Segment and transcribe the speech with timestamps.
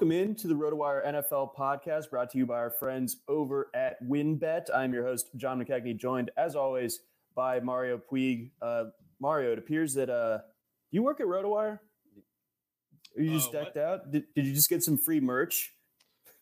[0.00, 4.02] Welcome in to the RotoWire NFL podcast brought to you by our friends over at
[4.02, 4.68] WynnBET.
[4.74, 7.00] I'm your host, John McKechnie, joined as always
[7.34, 8.50] by Mario Puig.
[8.62, 8.84] Uh,
[9.20, 10.38] Mario, it appears that uh,
[10.90, 11.80] you work at RotoWire.
[11.80, 14.10] Are you just uh, decked out?
[14.10, 15.74] Did, did you just get some free merch?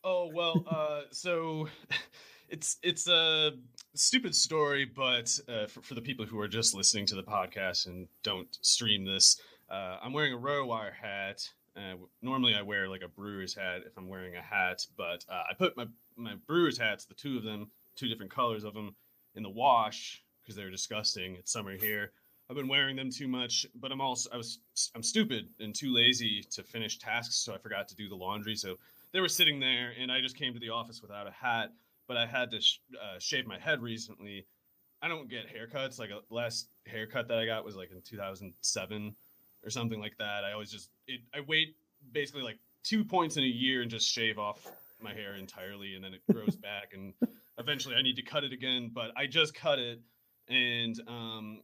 [0.05, 1.67] Oh well, uh, so
[2.49, 3.51] it's it's a
[3.93, 7.87] stupid story, but uh, for, for the people who are just listening to the podcast
[7.87, 9.37] and don't stream this,
[9.69, 11.41] uh, I'm wearing a RotoWire hat
[11.79, 15.43] uh, normally, I wear like a brewer's hat if I'm wearing a hat, but uh,
[15.49, 15.85] I put my
[16.17, 18.95] my brewer's hats, the two of them, two different colors of them,
[19.35, 21.35] in the wash because they're disgusting.
[21.35, 22.11] It's summer here.
[22.49, 24.59] I've been wearing them too much, but I'm also I was
[24.95, 28.55] I'm stupid and too lazy to finish tasks, so I forgot to do the laundry.
[28.55, 28.75] So
[29.13, 31.71] they were sitting there, and I just came to the office without a hat.
[32.07, 34.47] But I had to sh- uh, shave my head recently.
[34.99, 35.99] I don't get haircuts.
[35.99, 39.15] Like a last haircut that I got was like in 2007
[39.63, 40.43] or something like that.
[40.43, 41.75] I always just it, I wait
[42.11, 44.65] basically like two points in a year and just shave off
[45.01, 47.13] my hair entirely, and then it grows back, and
[47.57, 48.91] eventually I need to cut it again.
[48.93, 50.01] But I just cut it,
[50.47, 51.61] and um,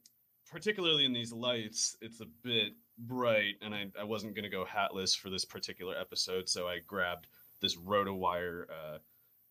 [0.50, 5.16] particularly in these lights, it's a bit bright, and I, I wasn't gonna go hatless
[5.16, 7.28] for this particular episode, so I grabbed
[7.61, 8.97] this RotoWire, uh,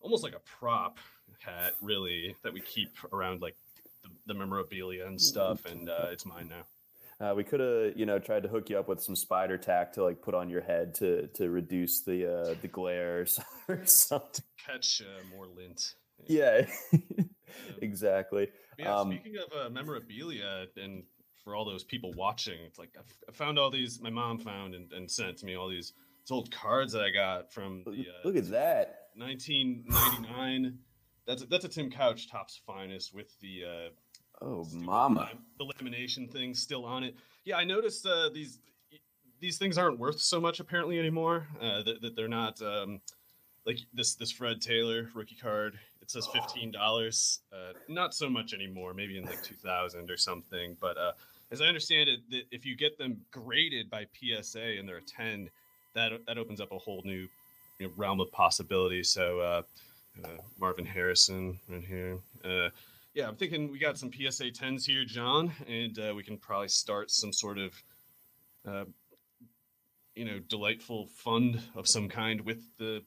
[0.01, 0.99] almost like a prop
[1.39, 3.57] hat, really, that we keep around like
[4.03, 6.65] the, the memorabilia and stuff, and uh, it's mine now.
[7.21, 9.93] Uh, we could have, you know, tried to hook you up with some spider tack
[9.93, 13.25] to like put on your head to to reduce the uh, the glare
[13.69, 14.45] or something.
[14.65, 15.95] Catch uh, more lint.
[16.27, 16.99] Yeah, yeah.
[17.83, 18.49] exactly.
[18.79, 21.05] Yeah, um, speaking of uh, memorabilia, and
[21.45, 22.95] for all those people watching, it's like
[23.29, 24.01] I found all these.
[24.01, 25.93] My mom found and, and sent to me all these,
[26.25, 27.93] these old cards that I got from the.
[27.93, 29.09] Uh, Look at that.
[29.17, 30.79] 1999.
[31.27, 33.63] That's a, that's a Tim Couch Topps Finest with the
[34.41, 35.31] uh, Oh, mama!
[35.59, 37.15] The lamination thing still on it.
[37.45, 38.59] Yeah, I noticed uh, these
[39.41, 41.47] these things aren't worth so much apparently anymore.
[41.61, 43.01] Uh, that, that they're not um,
[43.67, 45.79] like this this Fred Taylor rookie card.
[46.01, 47.41] It says fifteen dollars.
[47.53, 48.95] Uh, not so much anymore.
[48.95, 50.77] Maybe in like two thousand or something.
[50.81, 51.13] But uh,
[51.51, 55.03] as I understand it, that if you get them graded by PSA and they're a
[55.03, 55.49] ten,
[55.95, 57.29] that that opens up a whole new
[57.79, 59.09] you know, realm of possibilities.
[59.11, 59.63] So uh,
[60.25, 60.29] uh,
[60.59, 62.19] Marvin Harrison right here.
[63.15, 66.67] Yeah, I'm thinking we got some PSA 10s here, John, and uh, we can probably
[66.67, 67.73] start some sort of,
[68.69, 68.85] uh,
[70.17, 73.05] you know, delightful fund of some kind with the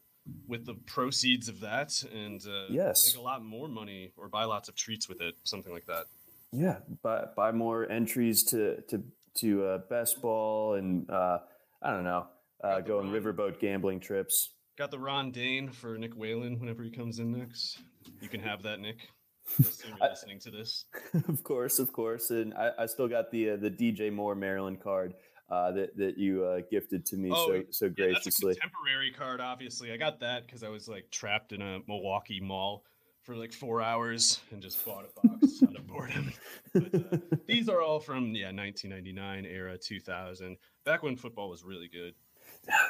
[0.47, 4.45] with the proceeds of that, and uh, yes, make a lot more money or buy
[4.45, 6.05] lots of treats with it, something like that.
[6.53, 9.03] Yeah, buy buy more entries to to
[9.39, 11.39] to uh, best ball, and uh,
[11.81, 12.27] I don't know,
[12.63, 14.51] uh, go on riverboat gambling trips.
[14.77, 17.79] Got the Ron Dayne for Nick Whalen whenever he comes in next.
[18.21, 19.09] You can have that, Nick
[19.59, 20.85] you're listening to this.
[21.27, 24.81] of course, of course, and I, I still got the uh, the DJ Moore Maryland
[24.81, 25.13] card
[25.49, 28.53] uh, that that you uh, gifted to me oh, so so graciously.
[28.55, 29.91] Yeah, temporary card, obviously.
[29.91, 32.83] I got that because I was like trapped in a Milwaukee mall
[33.23, 36.31] for like four hours and just bought a box out of boredom.
[36.73, 41.89] But, uh, these are all from yeah 1999 era 2000 back when football was really
[41.89, 42.13] good.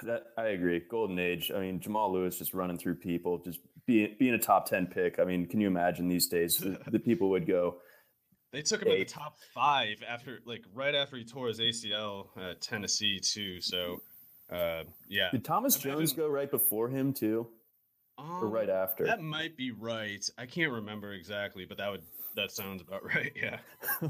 [0.03, 0.81] That I agree.
[0.89, 1.51] Golden age.
[1.55, 5.19] I mean, Jamal Lewis just running through people, just being being a top ten pick.
[5.19, 7.77] I mean, can you imagine these days the, the people would go?
[8.53, 9.07] They took him eight.
[9.07, 13.59] the top five after, like, right after he tore his ACL at Tennessee too.
[13.59, 14.01] So,
[14.49, 15.29] uh, yeah.
[15.31, 17.49] Did Thomas Imagine, Jones go right before him too?
[18.17, 19.05] um, or right after.
[19.05, 20.27] That might be right.
[20.37, 22.03] I can't remember exactly, but that would
[22.37, 23.33] that sounds about right.
[23.35, 23.57] Yeah.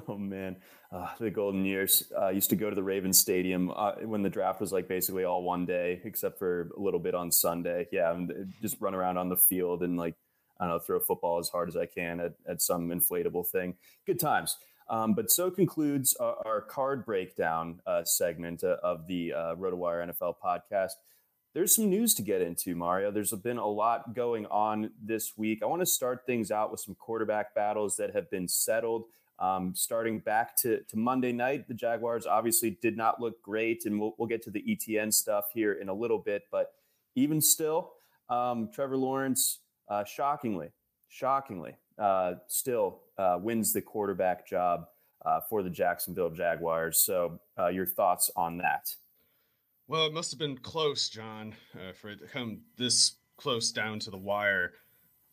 [0.07, 0.57] oh man,
[0.91, 2.11] uh, the golden years.
[2.15, 5.23] Uh, used to go to the Ravens Stadium uh, when the draft was like basically
[5.23, 7.87] all one day, except for a little bit on Sunday.
[7.91, 10.15] Yeah, and uh, just run around on the field and like
[10.59, 13.75] I don't know, throw football as hard as I can at, at some inflatable thing.
[14.05, 14.57] Good times.
[14.89, 20.09] Um, but so concludes our, our card breakdown uh, segment uh, of the uh, RotoWire
[20.09, 20.93] NFL podcast
[21.57, 23.09] there's some news to get into, Mario.
[23.09, 25.63] There's been a lot going on this week.
[25.63, 29.05] I want to start things out with some quarterback battles that have been settled.
[29.39, 33.99] Um, starting back to, to Monday night, the Jaguars obviously did not look great, and
[33.99, 36.43] we'll, we'll get to the ETN stuff here in a little bit.
[36.51, 36.73] But
[37.15, 37.93] even still,
[38.29, 40.69] um, Trevor Lawrence, uh, shockingly,
[41.09, 44.89] shockingly, uh, still uh, wins the quarterback job
[45.25, 46.99] uh, for the Jacksonville Jaguars.
[46.99, 48.95] So, uh, your thoughts on that?
[49.89, 53.99] Well, it must have been close, John, uh, for it to come this close down
[53.99, 54.73] to the wire.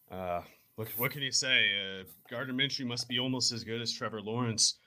[0.09, 0.43] Uh,
[0.77, 1.71] what, what can you say?
[1.75, 4.79] Uh, Gardner Minshew must be almost as good as Trevor Lawrence.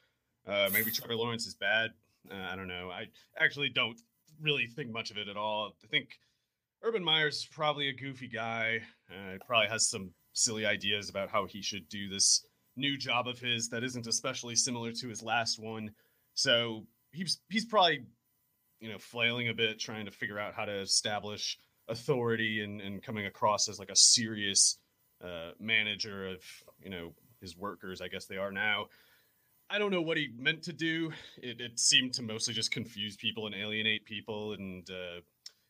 [0.48, 1.92] Uh, maybe Trevor Lawrence is bad.
[2.32, 2.90] Uh, I don't know.
[2.90, 4.00] I actually don't
[4.42, 5.74] really think much of it at all.
[5.84, 6.18] I think
[6.82, 8.80] Urban Meyer's probably a goofy guy.
[9.12, 12.46] Uh, he probably has some silly ideas about how he should do this
[12.78, 15.92] new job of his that isn't especially similar to his last one.
[16.36, 18.06] So he's he's probably
[18.80, 21.58] you know, flailing a bit, trying to figure out how to establish
[21.88, 24.78] authority and, and coming across as like a serious
[25.24, 26.44] uh, manager of,
[26.82, 28.88] you know, his workers, I guess they are now.
[29.70, 31.12] I don't know what he meant to do.
[31.42, 34.54] It, it seemed to mostly just confuse people and alienate people.
[34.54, 35.22] And uh,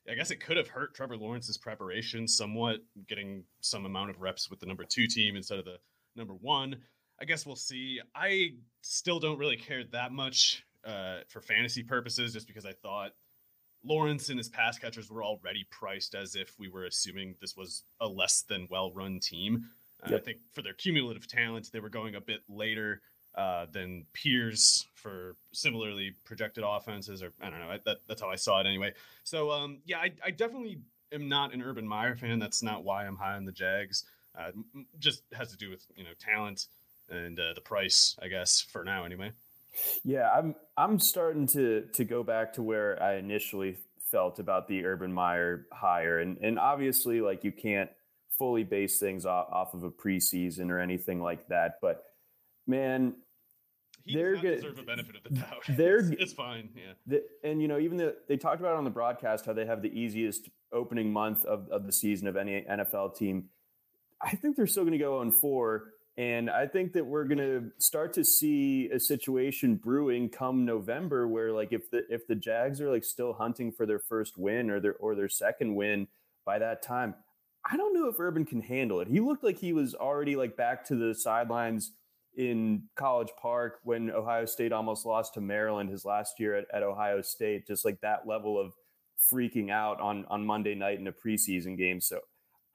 [0.09, 4.49] I guess it could have hurt Trevor Lawrence's preparation somewhat, getting some amount of reps
[4.49, 5.77] with the number two team instead of the
[6.15, 6.77] number one.
[7.19, 7.99] I guess we'll see.
[8.15, 8.51] I
[8.81, 13.11] still don't really care that much uh, for fantasy purposes, just because I thought
[13.83, 17.83] Lawrence and his pass catchers were already priced as if we were assuming this was
[17.99, 19.69] a less than well run team.
[20.03, 20.21] Uh, yep.
[20.21, 23.01] I think for their cumulative talent, they were going a bit later
[23.35, 27.69] uh, than peers for similarly projected offenses, or I don't know.
[27.69, 28.93] I, that, that's how I saw it anyway.
[29.23, 30.79] So um, yeah, I, I, definitely
[31.11, 32.39] am not an Urban Meyer fan.
[32.39, 34.05] That's not why I'm high on the Jags.
[34.37, 34.51] Uh,
[34.99, 36.67] just has to do with you know talent
[37.09, 39.31] and uh, the price, I guess, for now anyway.
[40.03, 43.77] Yeah, I'm I'm starting to to go back to where I initially
[44.11, 47.89] felt about the Urban Meyer hire, and and obviously, like you can't
[48.37, 52.03] fully base things off, off of a preseason or anything like that, but
[52.65, 53.15] man.
[54.03, 55.63] He they're gonna deserve a benefit of the doubt.
[55.69, 56.93] They're it's, it's fine, yeah.
[57.07, 59.81] The, and you know, even the, they talked about on the broadcast how they have
[59.81, 63.49] the easiest opening month of, of the season of any NFL team.
[64.21, 67.37] I think they're still going to go on four and I think that we're going
[67.37, 72.35] to start to see a situation brewing come November where like if the if the
[72.35, 76.07] Jags are like still hunting for their first win or their or their second win
[76.43, 77.13] by that time,
[77.69, 79.07] I don't know if Urban can handle it.
[79.07, 81.91] He looked like he was already like back to the sidelines
[82.35, 86.81] in College Park when Ohio State almost lost to Maryland his last year at, at
[86.81, 88.73] Ohio State, just like that level of
[89.31, 92.01] freaking out on on Monday night in a preseason game.
[92.01, 92.21] So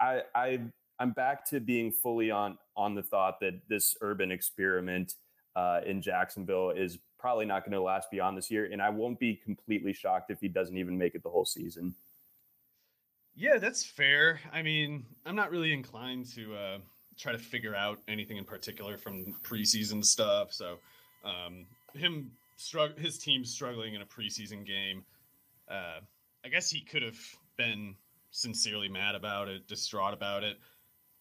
[0.00, 0.61] I I
[1.02, 5.14] I'm back to being fully on on the thought that this urban experiment
[5.56, 9.19] uh, in Jacksonville is probably not going to last beyond this year, and I won't
[9.19, 11.96] be completely shocked if he doesn't even make it the whole season.
[13.34, 14.38] Yeah, that's fair.
[14.52, 16.78] I mean, I'm not really inclined to uh,
[17.19, 20.52] try to figure out anything in particular from preseason stuff.
[20.52, 20.76] So,
[21.25, 25.02] um, him strugg- his team struggling in a preseason game.
[25.68, 25.99] Uh,
[26.44, 27.18] I guess he could have
[27.56, 27.97] been
[28.30, 30.59] sincerely mad about it, distraught about it.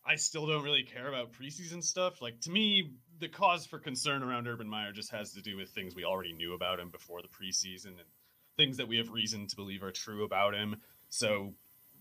[0.05, 2.21] I still don't really care about preseason stuff.
[2.21, 5.69] Like to me, the cause for concern around Urban Meyer just has to do with
[5.69, 8.09] things we already knew about him before the preseason and
[8.57, 10.77] things that we have reason to believe are true about him.
[11.09, 11.53] So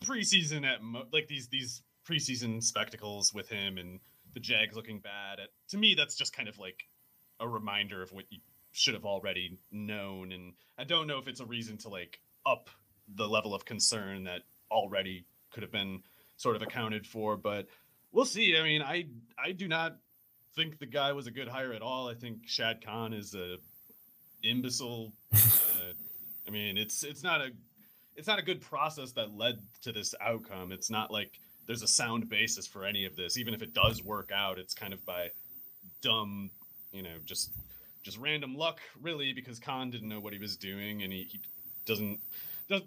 [0.04, 4.00] preseason at mo- like these these preseason spectacles with him and
[4.32, 5.40] the Jags looking bad.
[5.40, 6.84] At, to me, that's just kind of like
[7.38, 8.38] a reminder of what you
[8.72, 10.32] should have already known.
[10.32, 12.70] And I don't know if it's a reason to like up
[13.14, 16.02] the level of concern that already could have been
[16.36, 17.36] sort of accounted for.
[17.36, 17.66] But
[18.12, 18.56] we'll see.
[18.56, 19.06] I mean, I
[19.42, 19.96] I do not
[20.56, 22.08] think the guy was a good hire at all.
[22.08, 23.56] I think Shad Khan is a
[24.42, 25.12] imbecile.
[25.70, 25.92] Uh,
[26.46, 27.50] I mean, it's it's not a
[28.16, 30.72] it's not a good process that led to this outcome.
[30.72, 33.38] It's not like there's a sound basis for any of this.
[33.38, 35.30] Even if it does work out, it's kind of by
[36.02, 36.50] dumb,
[36.92, 37.52] you know, just
[38.02, 41.40] just random luck, really, because Khan didn't know what he was doing, and he, he
[41.86, 42.18] doesn't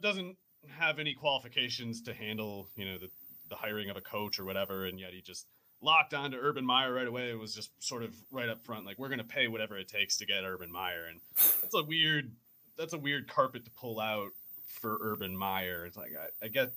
[0.01, 0.36] doesn't
[0.70, 3.10] have any qualifications to handle, you know, the
[3.50, 5.47] the hiring of a coach or whatever, and yet he just
[5.81, 7.29] locked on to Urban Meyer right away.
[7.29, 9.88] It was just sort of right up front, like we're going to pay whatever it
[9.88, 12.31] takes to get Urban Meyer, and that's a weird
[12.77, 14.29] that's a weird carpet to pull out
[14.65, 15.85] for Urban Meyer.
[15.85, 16.71] It's like I, I get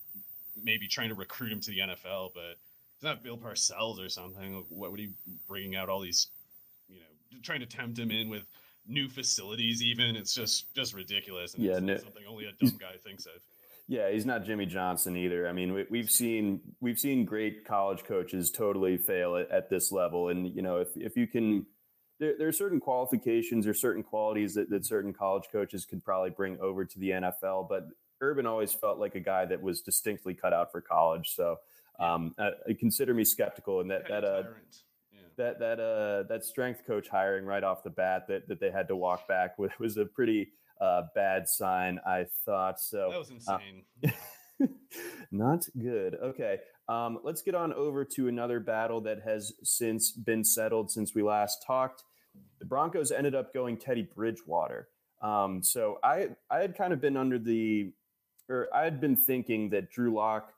[0.63, 2.57] maybe trying to recruit him to the NFL, but
[2.95, 4.65] it's not Bill Parcells or something.
[4.69, 5.11] What would he
[5.49, 6.29] bringing out all these,
[6.89, 8.47] you know, trying to tempt him in with
[8.87, 9.83] new facilities?
[9.83, 11.55] Even it's just just ridiculous.
[11.55, 13.41] And yeah, no, something only a dumb guy thinks of.
[13.89, 15.49] Yeah, he's not Jimmy Johnson either.
[15.49, 19.93] I mean, we, have seen we've seen great college coaches totally fail at, at, this
[19.93, 21.67] level, and you know, if if you can,
[22.19, 26.31] there, there are certain qualifications or certain qualities that, that certain college coaches could probably
[26.31, 27.69] bring over to the NFL.
[27.69, 27.87] But
[28.21, 31.35] Urban always felt like a guy that was distinctly cut out for college.
[31.37, 31.59] So
[32.01, 32.51] um, uh,
[32.81, 34.43] consider me skeptical, and that that uh,
[35.13, 35.21] yeah.
[35.37, 38.89] that that uh, that strength coach hiring right off the bat that that they had
[38.89, 40.49] to walk back with was a pretty
[40.81, 42.81] uh, bad sign, I thought.
[42.81, 43.83] So that was uh, insane.
[44.05, 44.67] Uh,
[45.31, 46.17] not good.
[46.23, 46.59] Okay.
[46.89, 51.23] Um, let's get on over to another battle that has since been settled since we
[51.23, 52.05] last talked.
[52.59, 54.89] The Broncos ended up going Teddy Bridgewater.
[55.23, 57.93] Um, so I I had kind of been under the,
[58.49, 60.53] or I had been thinking that Drew Lock,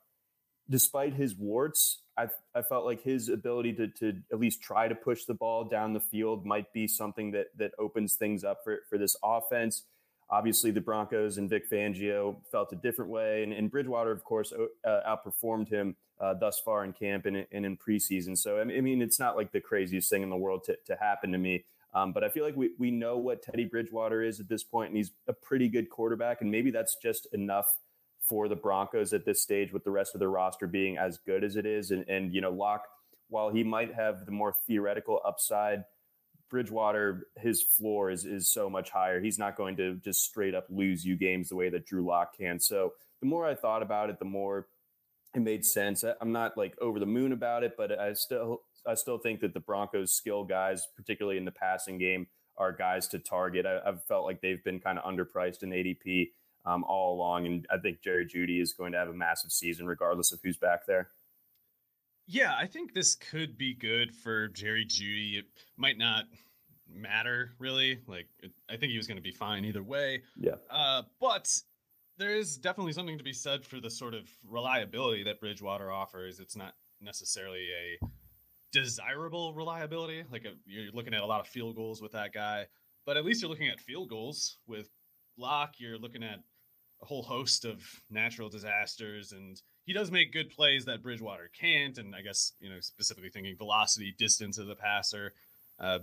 [0.69, 4.95] despite his warts, I, I felt like his ability to, to at least try to
[4.95, 8.79] push the ball down the field might be something that that opens things up for,
[8.89, 9.83] for this offense.
[10.31, 14.53] Obviously, the Broncos and Vic Fangio felt a different way, and, and Bridgewater, of course,
[14.85, 18.37] uh, outperformed him uh, thus far in camp and, and, in preseason.
[18.37, 21.31] So, I mean, it's not like the craziest thing in the world to, to happen
[21.31, 21.65] to me.
[21.93, 24.89] Um, but I feel like we, we know what Teddy Bridgewater is at this point,
[24.89, 26.41] and he's a pretty good quarterback.
[26.41, 27.65] And maybe that's just enough
[28.21, 31.43] for the Broncos at this stage, with the rest of the roster being as good
[31.43, 31.89] as it is.
[31.89, 32.83] And, and you know, Lock,
[33.29, 35.83] while he might have the more theoretical upside
[36.49, 39.21] Bridgewater, his floor is is so much higher.
[39.21, 42.37] He's not going to just straight up lose you games the way that Drew Lock
[42.37, 42.59] can.
[42.59, 44.67] So the more I thought about it, the more
[45.35, 46.03] it made sense.
[46.19, 49.53] I'm not like over the moon about it, but I still I still think that
[49.53, 52.27] the Broncos skill guys, particularly in the passing game,
[52.57, 53.65] are guys to target.
[53.65, 56.31] I, have felt like they've been kind of underpriced in ADP
[56.65, 59.85] um, all along, and I think Jerry Jeudy is going to have a massive season
[59.87, 61.09] regardless of who's back there.
[62.31, 65.39] Yeah, I think this could be good for Jerry Jeudy.
[65.39, 65.45] It
[65.77, 66.25] might not
[66.87, 67.99] matter really.
[68.05, 70.21] Like, it, I think he was going to be fine either way.
[70.39, 70.55] Yeah.
[70.69, 71.51] Uh, but
[72.19, 76.39] there is definitely something to be said for the sort of reliability that Bridgewater offers.
[76.39, 78.05] It's not necessarily a
[78.71, 80.23] desirable reliability.
[80.31, 82.67] Like a, you're looking at a lot of field goals with that guy,
[83.07, 84.87] but at least you're looking at field goals with
[85.35, 85.79] Lock.
[85.79, 86.41] You're looking at
[87.01, 87.81] a whole host of
[88.11, 89.59] natural disasters and
[89.89, 91.97] he does make good plays that Bridgewater can't.
[91.97, 95.33] And I guess, you know, specifically thinking velocity, distance of the passer.
[95.79, 95.97] Uh,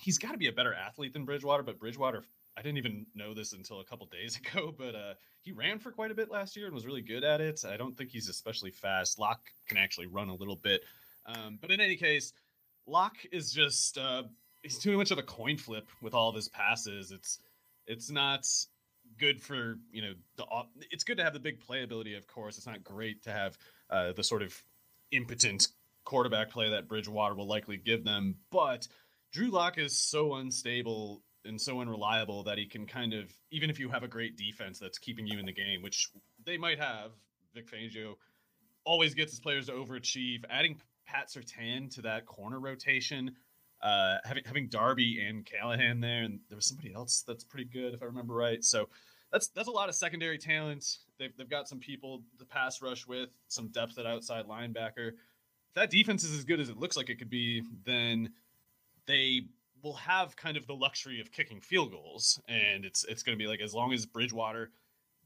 [0.00, 2.24] he's got to be a better athlete than Bridgewater, but Bridgewater,
[2.56, 5.90] I didn't even know this until a couple days ago, but uh, he ran for
[5.90, 7.62] quite a bit last year and was really good at it.
[7.62, 9.18] I don't think he's especially fast.
[9.18, 10.80] Lock can actually run a little bit.
[11.26, 12.32] Um, but in any case,
[12.86, 14.22] Lock is just, uh,
[14.62, 17.12] he's too much of a coin flip with all of his passes.
[17.12, 17.38] It's,
[17.86, 18.48] it's not
[19.18, 20.44] good for you know the
[20.90, 23.58] it's good to have the big playability of course it's not great to have
[23.90, 24.62] uh, the sort of
[25.10, 25.68] impotent
[26.04, 28.86] quarterback play that bridgewater will likely give them but
[29.32, 33.78] drew lock is so unstable and so unreliable that he can kind of even if
[33.78, 36.10] you have a great defense that's keeping you in the game which
[36.44, 37.10] they might have
[37.54, 38.14] vic fangio
[38.84, 43.34] always gets his players to overachieve adding pat surtain to that corner rotation
[43.82, 47.94] uh, having having Darby and Callahan there, and there was somebody else that's pretty good
[47.94, 48.64] if I remember right.
[48.64, 48.88] So
[49.32, 50.84] that's that's a lot of secondary talent.
[51.18, 55.08] They've they've got some people to pass rush with, some depth at outside linebacker.
[55.08, 58.30] If that defense is as good as it looks like it could be, then
[59.06, 59.42] they
[59.82, 63.42] will have kind of the luxury of kicking field goals, and it's it's going to
[63.42, 64.70] be like as long as Bridgewater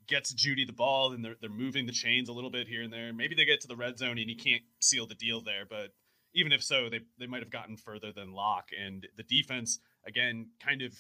[0.09, 2.92] gets Jeudy the ball and they're they're moving the chains a little bit here and
[2.92, 3.12] there.
[3.12, 5.90] Maybe they get to the red zone and he can't seal the deal there, but
[6.35, 8.68] even if so, they they might have gotten further than Lock.
[8.78, 10.92] And the defense, again, kind of,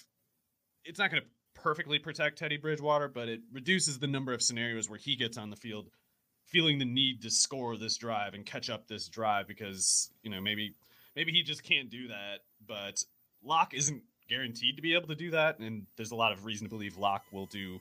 [0.84, 1.28] it's not going to
[1.62, 5.50] perfectly protect Teddy Bridgewater, but it reduces the number of scenarios where he gets on
[5.50, 5.88] the field
[6.44, 10.40] feeling the need to score this drive and catch up this drive because you know
[10.40, 10.74] maybe
[11.16, 12.40] maybe he just can't do that.
[12.66, 13.04] But
[13.44, 16.66] Lock isn't guaranteed to be able to do that, and there's a lot of reason
[16.66, 17.80] to believe Lock will do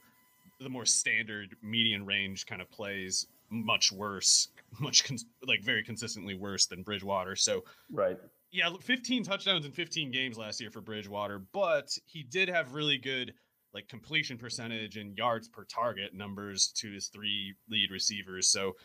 [0.60, 4.48] the more standard median range kind of plays much worse
[4.80, 5.04] much
[5.46, 7.36] like very consistently worse than Bridgewater.
[7.36, 8.18] So right.
[8.52, 12.98] Yeah, 15 touchdowns in 15 games last year for Bridgewater, but he did have really
[12.98, 13.34] good
[13.74, 18.48] like completion percentage and yards per target numbers to his three lead receivers.
[18.50, 18.76] So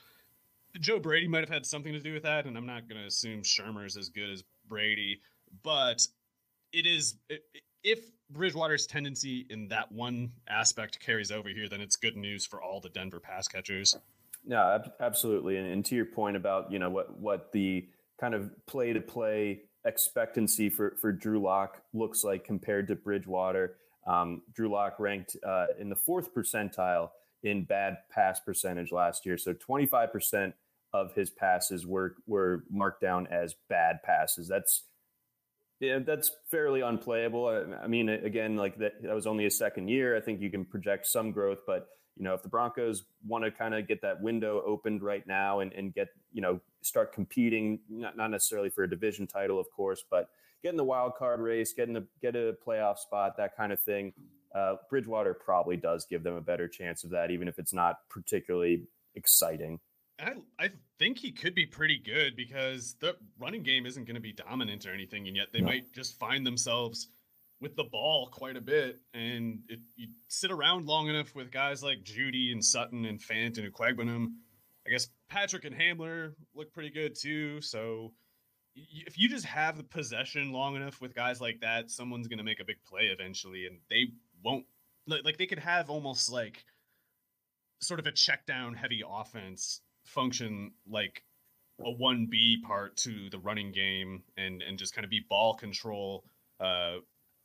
[0.80, 3.06] Joe Brady might have had something to do with that, and I'm not going to
[3.06, 5.20] assume Shurmur is as good as Brady,
[5.62, 6.06] but
[6.72, 7.16] it is
[7.82, 8.00] if
[8.30, 12.80] Bridgewater's tendency in that one aspect carries over here, then it's good news for all
[12.80, 13.96] the Denver pass catchers.
[14.44, 15.56] Yeah, absolutely.
[15.56, 17.88] And, and to your point about you know what what the
[18.20, 23.76] kind of play to play expectancy for for Drew Lock looks like compared to Bridgewater.
[24.06, 27.10] Um, Drew Lock ranked uh, in the fourth percentile
[27.42, 29.36] in bad pass percentage last year.
[29.36, 30.52] So 25%
[30.92, 34.48] of his passes were were marked down as bad passes.
[34.48, 34.84] That's
[35.80, 37.48] yeah, that's fairly unplayable.
[37.48, 40.16] I, I mean, again, like that, that was only a second year.
[40.16, 43.50] I think you can project some growth, but you know, if the Broncos want to
[43.50, 47.78] kind of get that window opened right now and, and get, you know, start competing,
[47.90, 50.30] not, not necessarily for a division title, of course, but
[50.62, 54.12] getting the wild card race, getting a get a playoff spot, that kind of thing.
[54.54, 57.98] Uh, Bridgewater probably does give them a better chance of that, even if it's not
[58.08, 58.84] particularly
[59.14, 59.78] exciting.
[60.18, 64.20] I, I think he could be pretty good because the running game isn't going to
[64.20, 65.66] be dominant or anything, and yet they no.
[65.66, 67.08] might just find themselves
[67.60, 69.00] with the ball quite a bit.
[69.14, 73.58] And it, you sit around long enough with guys like Jeudy and Sutton and Fant
[73.58, 74.26] and Okwuegbunam.
[74.86, 77.60] I guess Patrick and Hamler look pretty good too.
[77.60, 78.12] So
[78.76, 82.44] if you just have the possession long enough with guys like that, someone's going to
[82.44, 84.12] make a big play eventually, and they
[84.44, 84.66] won't.
[85.06, 86.64] Like they could have almost like
[87.80, 91.22] sort of a check down heavy offense function like
[91.80, 96.24] a 1B part to the running game and and just kind of be ball control
[96.58, 96.96] uh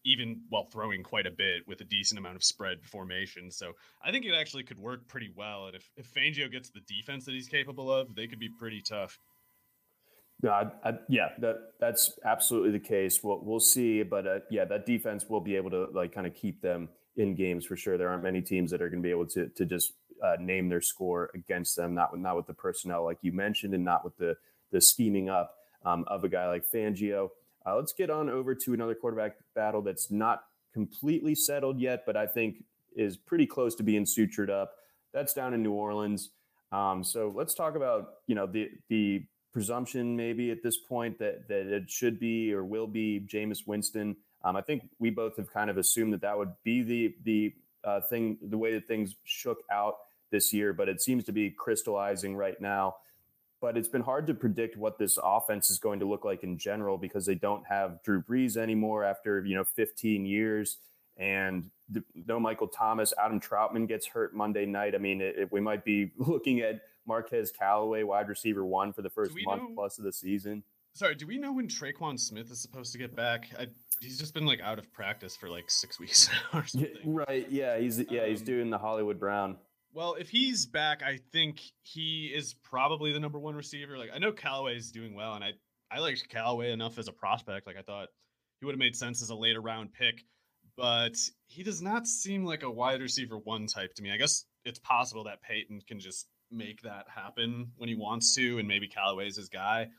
[0.03, 3.51] even while throwing quite a bit with a decent amount of spread formation.
[3.51, 3.73] So
[4.03, 5.67] I think it actually could work pretty well.
[5.67, 8.81] And if, if Fangio gets the defense that he's capable of, they could be pretty
[8.81, 9.19] tough.
[10.43, 13.19] No, I, I, yeah, that that's absolutely the case.
[13.23, 16.33] We'll we'll see, but uh, yeah, that defense will be able to like kind of
[16.33, 17.97] keep them in games for sure.
[17.97, 19.93] There aren't many teams that are going to be able to to just
[20.23, 21.93] uh, name their score against them.
[21.93, 24.35] Not with not with the personnel like you mentioned, and not with the
[24.71, 25.55] the scheming up
[25.85, 27.29] um, of a guy like Fangio.
[27.65, 30.43] Uh, let's get on over to another quarterback battle that's not
[30.73, 32.63] completely settled yet, but I think
[32.95, 34.73] is pretty close to being sutured up.
[35.13, 36.31] That's down in New Orleans.
[36.71, 41.47] Um, so let's talk about you know the the presumption maybe at this point that
[41.47, 44.15] that it should be or will be Jameis Winston.
[44.43, 47.53] Um, I think we both have kind of assumed that that would be the the
[47.83, 49.95] uh, thing, the way that things shook out
[50.31, 52.95] this year, but it seems to be crystallizing right now.
[53.59, 56.57] But it's been hard to predict what this offense is going to look like in
[56.57, 60.77] general because they don't have Drew Brees anymore after you know 15 years,
[61.17, 61.69] and
[62.15, 63.13] no Michael Thomas.
[63.23, 64.95] Adam Trautman gets hurt Monday night.
[64.95, 69.01] I mean, it, it, we might be looking at Marquez Callaway, wide receiver one, for
[69.01, 70.63] the first month know, plus of the season.
[70.93, 73.47] Sorry, do we know when Tre'Quan Smith is supposed to get back?
[73.57, 73.67] I,
[74.01, 76.91] he's just been like out of practice for like six weeks or something.
[76.93, 77.49] Yeah, right?
[77.49, 79.57] Yeah, he's yeah um, he's doing the Hollywood Brown.
[79.93, 83.97] Well, if he's back, I think he is probably the number one receiver.
[83.97, 85.51] Like I know Callaway is doing well, and I
[85.89, 87.67] I liked Callaway enough as a prospect.
[87.67, 88.09] Like I thought
[88.59, 90.23] he would have made sense as a later round pick,
[90.77, 91.15] but
[91.47, 94.11] he does not seem like a wide receiver one type to me.
[94.11, 98.59] I guess it's possible that Payton can just make that happen when he wants to,
[98.59, 99.89] and maybe Callaway's his guy.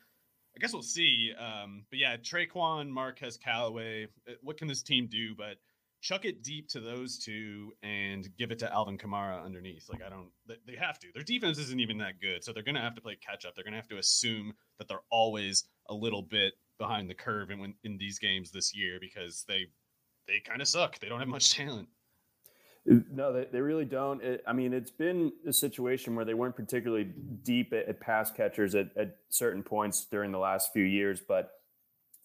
[0.55, 1.33] I guess we'll see.
[1.39, 4.09] Um, but yeah, Tre'Quan, Marquez, Callaway.
[4.29, 5.35] Uh, what can this team do?
[5.35, 5.57] But
[6.03, 9.89] chuck it deep to those two and give it to Alvin Kamara underneath.
[9.89, 11.09] Like I don't, they have to.
[11.15, 13.55] Their defense isn't even that good, so they're going to have to play catch up.
[13.55, 17.51] They're going to have to assume that they're always a little bit behind the curve
[17.51, 19.67] in in these games this year because they
[20.27, 20.99] they kind of suck.
[20.99, 21.89] They don't have much talent.
[22.85, 24.23] No, they, they really don't.
[24.23, 27.05] It, I mean, it's been a situation where they weren't particularly
[27.45, 31.53] deep at, at pass catchers at, at certain points during the last few years, but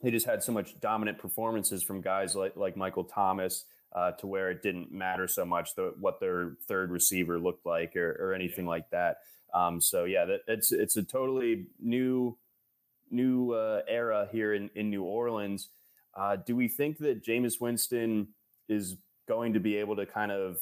[0.02, 4.28] they just had so much dominant performances from guys like like Michael Thomas uh, to
[4.28, 8.34] where it didn't matter so much the, what their third receiver looked like or, or
[8.34, 8.72] anything yeah.
[8.72, 9.18] like that.
[9.54, 12.38] Um, so yeah, that, it's it's a totally new
[13.12, 15.70] new uh, era here in in New Orleans.
[16.16, 18.30] Uh, do we think that Jameis Winston
[18.68, 20.58] is going to be able to kind of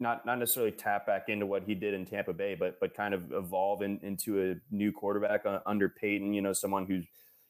[0.00, 3.14] not not necessarily tap back into what he did in Tampa Bay, but but kind
[3.14, 6.32] of evolve in, into a new quarterback uh, under Payton?
[6.32, 7.04] You know, someone who's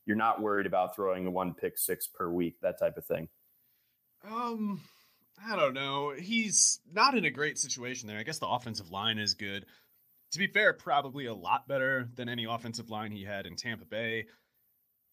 [0.07, 3.29] you're not worried about throwing a one pick six per week, that type of thing?
[4.27, 4.81] Um,
[5.47, 6.12] I don't know.
[6.17, 8.19] He's not in a great situation there.
[8.19, 9.67] I guess the offensive line is good.
[10.33, 13.85] To be fair, probably a lot better than any offensive line he had in Tampa
[13.85, 14.27] Bay.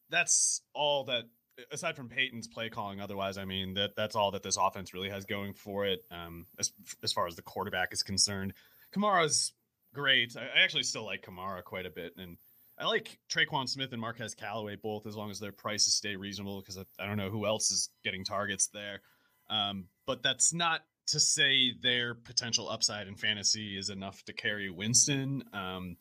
[0.09, 1.25] That's all that
[1.71, 5.09] aside from Payton's play calling, otherwise, I mean that that's all that this offense really
[5.09, 6.03] has going for it.
[6.11, 6.71] Um, as
[7.03, 8.53] as far as the quarterback is concerned,
[8.95, 9.53] Kamara's
[9.93, 10.35] great.
[10.37, 12.37] I, I actually still like Kamara quite a bit, and
[12.77, 16.61] I like Tre'Quan Smith and Marquez Callaway both as long as their prices stay reasonable
[16.61, 19.01] because I, I, don't know who else is getting targets there.
[19.49, 24.69] Um, but that's not to say their potential upside in fantasy is enough to carry
[24.69, 25.43] Winston.
[25.53, 25.97] Um,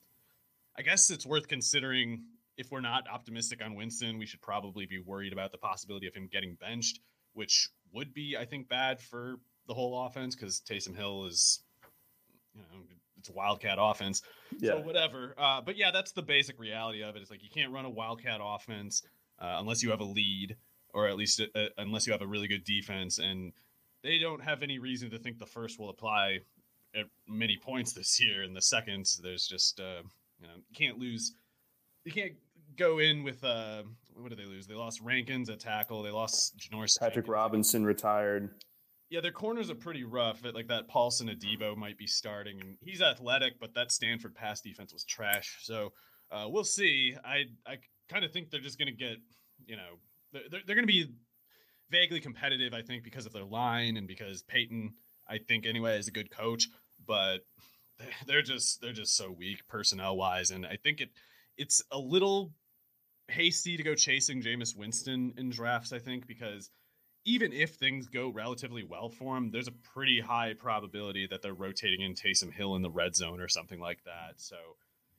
[0.78, 2.22] I guess it's worth considering
[2.60, 6.14] if we're not optimistic on Winston, we should probably be worried about the possibility of
[6.14, 7.00] him getting benched,
[7.32, 11.60] which would be, I think, bad for the whole offense because Taysom Hill is,
[12.54, 12.84] you know,
[13.18, 14.22] it's a wildcat offense.
[14.58, 14.72] Yeah.
[14.72, 15.34] So whatever.
[15.38, 17.22] Uh, but yeah, that's the basic reality of it.
[17.22, 19.02] It's like you can't run a wildcat offense
[19.38, 20.56] uh, unless you have a lead,
[20.92, 23.18] or at least a, uh, a, unless you have a really good defense.
[23.18, 23.52] And
[24.02, 26.40] they don't have any reason to think the first will apply
[26.94, 28.42] at many points this year.
[28.42, 30.02] In the second, there's just uh,
[30.40, 31.32] you know you can't lose.
[32.04, 32.32] You can't
[32.76, 33.82] go in with uh,
[34.16, 34.66] what did they lose?
[34.66, 36.02] They lost Rankins at tackle.
[36.02, 36.98] They lost Janoris.
[36.98, 37.28] Patrick Jenkins.
[37.28, 38.50] Robinson retired.
[39.08, 40.42] Yeah, their corners are pretty rough.
[40.42, 44.60] But like that, Paulson Adebo might be starting, and he's athletic, but that Stanford pass
[44.60, 45.58] defense was trash.
[45.62, 45.92] So
[46.30, 47.14] uh, we'll see.
[47.24, 47.78] I I
[48.08, 49.16] kind of think they're just going to get,
[49.66, 49.98] you know,
[50.32, 51.12] they're, they're going to be
[51.90, 52.72] vaguely competitive.
[52.72, 54.94] I think because of their line and because Payton,
[55.28, 56.68] I think anyway, is a good coach,
[57.04, 57.38] but
[58.26, 61.10] they're just they're just so weak personnel wise, and I think it
[61.56, 62.52] it's a little
[63.30, 65.92] hasty to go chasing Jameis Winston in drafts.
[65.92, 66.70] I think because
[67.24, 71.54] even if things go relatively well for him, there's a pretty high probability that they're
[71.54, 74.34] rotating in Taysom Hill in the red zone or something like that.
[74.36, 74.56] So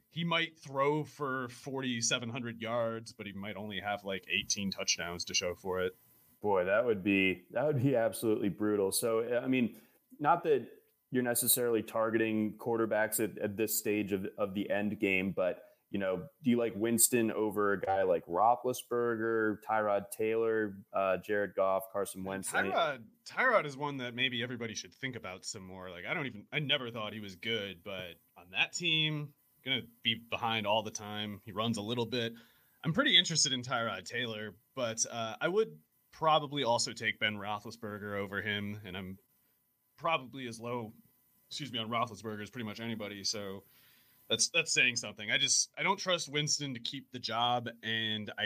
[0.09, 5.33] he might throw for 4,700 yards, but he might only have like 18 touchdowns to
[5.33, 5.93] show for it.
[6.41, 8.91] Boy, that would be that would be absolutely brutal.
[8.91, 9.75] So, I mean,
[10.19, 10.67] not that
[11.11, 15.61] you're necessarily targeting quarterbacks at, at this stage of, of the end game, but
[15.91, 21.53] you know, do you like Winston over a guy like Roethlisberger, Tyrod Taylor, uh, Jared
[21.53, 22.49] Goff, Carson Wentz?
[22.49, 22.99] Tyrod,
[23.29, 25.89] Tyrod is one that maybe everybody should think about some more.
[25.89, 29.33] Like, I don't even, I never thought he was good, but on that team,
[29.65, 31.41] gonna be behind all the time.
[31.43, 32.33] He runs a little bit.
[32.83, 35.77] I'm pretty interested in Tyrod Taylor, but uh, I would
[36.13, 39.17] probably also take Ben Roethlisberger over him, and I'm
[39.97, 40.93] probably as low,
[41.49, 43.25] excuse me, on Roethlisberger as pretty much anybody.
[43.25, 43.63] So
[44.31, 45.29] that's that's saying something.
[45.29, 48.45] I just I don't trust Winston to keep the job, and I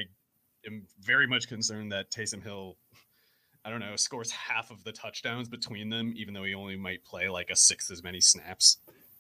[0.65, 2.76] am very much concerned that Taysom Hill,
[3.63, 7.04] I don't know, scores half of the touchdowns between them, even though he only might
[7.06, 8.78] play like a sixth as many snaps.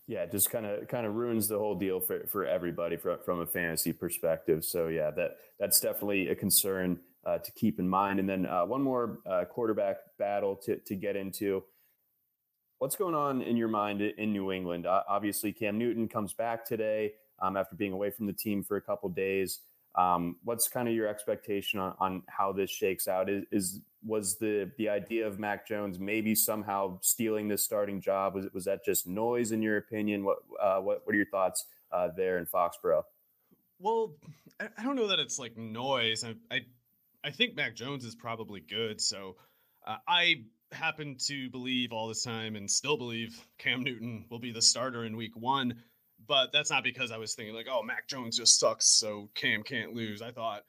[0.07, 3.19] Yeah, it just kind of kind of ruins the whole deal for, for everybody from,
[3.23, 4.65] from a fantasy perspective.
[4.65, 8.19] So yeah, that that's definitely a concern uh, to keep in mind.
[8.19, 11.63] And then uh, one more uh, quarterback battle to to get into.
[12.79, 14.85] What's going on in your mind in New England?
[14.85, 18.75] Uh, obviously, Cam Newton comes back today um, after being away from the team for
[18.75, 19.59] a couple days.
[19.95, 23.29] Um, what's kind of your expectation on, on how this shakes out?
[23.29, 28.35] Is, is, was the the idea of Mac Jones maybe somehow stealing this starting job?
[28.35, 30.25] Was was that just noise in your opinion?
[30.25, 33.03] What uh, what what are your thoughts uh, there in Foxborough?
[33.79, 34.15] Well,
[34.59, 36.25] I don't know that it's like noise.
[36.25, 36.65] I I,
[37.23, 38.99] I think Mac Jones is probably good.
[38.99, 39.37] So
[39.87, 44.51] uh, I happen to believe all this time and still believe Cam Newton will be
[44.51, 45.75] the starter in week one.
[46.27, 49.63] But that's not because I was thinking like, oh, Mac Jones just sucks, so Cam
[49.63, 50.21] can't lose.
[50.21, 50.63] I thought,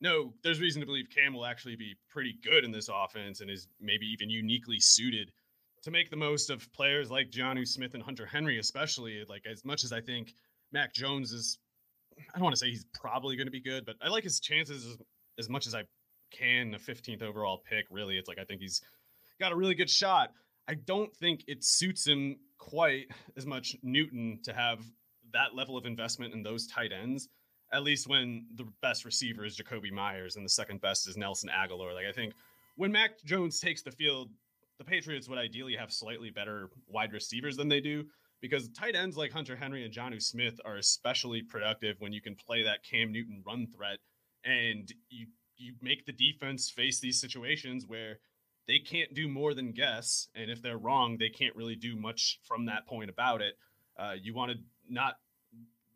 [0.00, 3.50] no, there's reason to believe Cam will actually be pretty good in this offense and
[3.50, 5.30] is maybe even uniquely suited
[5.82, 9.24] to make the most of players like Jonnu Smith and Hunter Henry, especially.
[9.28, 10.32] Like as much as I think
[10.72, 11.58] Mac Jones is,
[12.18, 14.40] I don't want to say he's probably going to be good, but I like his
[14.40, 14.96] chances as,
[15.38, 15.84] as much as I
[16.32, 16.74] can.
[16.74, 18.82] A 15th overall pick, really, it's like I think he's
[19.40, 20.30] got a really good shot.
[20.68, 24.80] I don't think it suits him quite as much Newton to have
[25.32, 27.28] that level of investment in those tight ends.
[27.72, 31.50] At least when the best receiver is Jakobi Meyers and the second best is Nelson
[31.50, 31.94] Agholor.
[31.94, 32.32] Like I think
[32.76, 34.30] when Mac Jones takes the field,
[34.78, 38.04] the Patriots would ideally have slightly better wide receivers than they do
[38.40, 42.36] because tight ends like Hunter Henry and Jonnu Smith are especially productive when you can
[42.36, 43.98] play that Cam Newton run threat
[44.44, 48.18] and you you make the defense face these situations where
[48.68, 50.28] they can't do more than guess.
[50.34, 53.54] And if they're wrong, they can't really do much from that point about it.
[53.98, 55.14] Uh, you want to not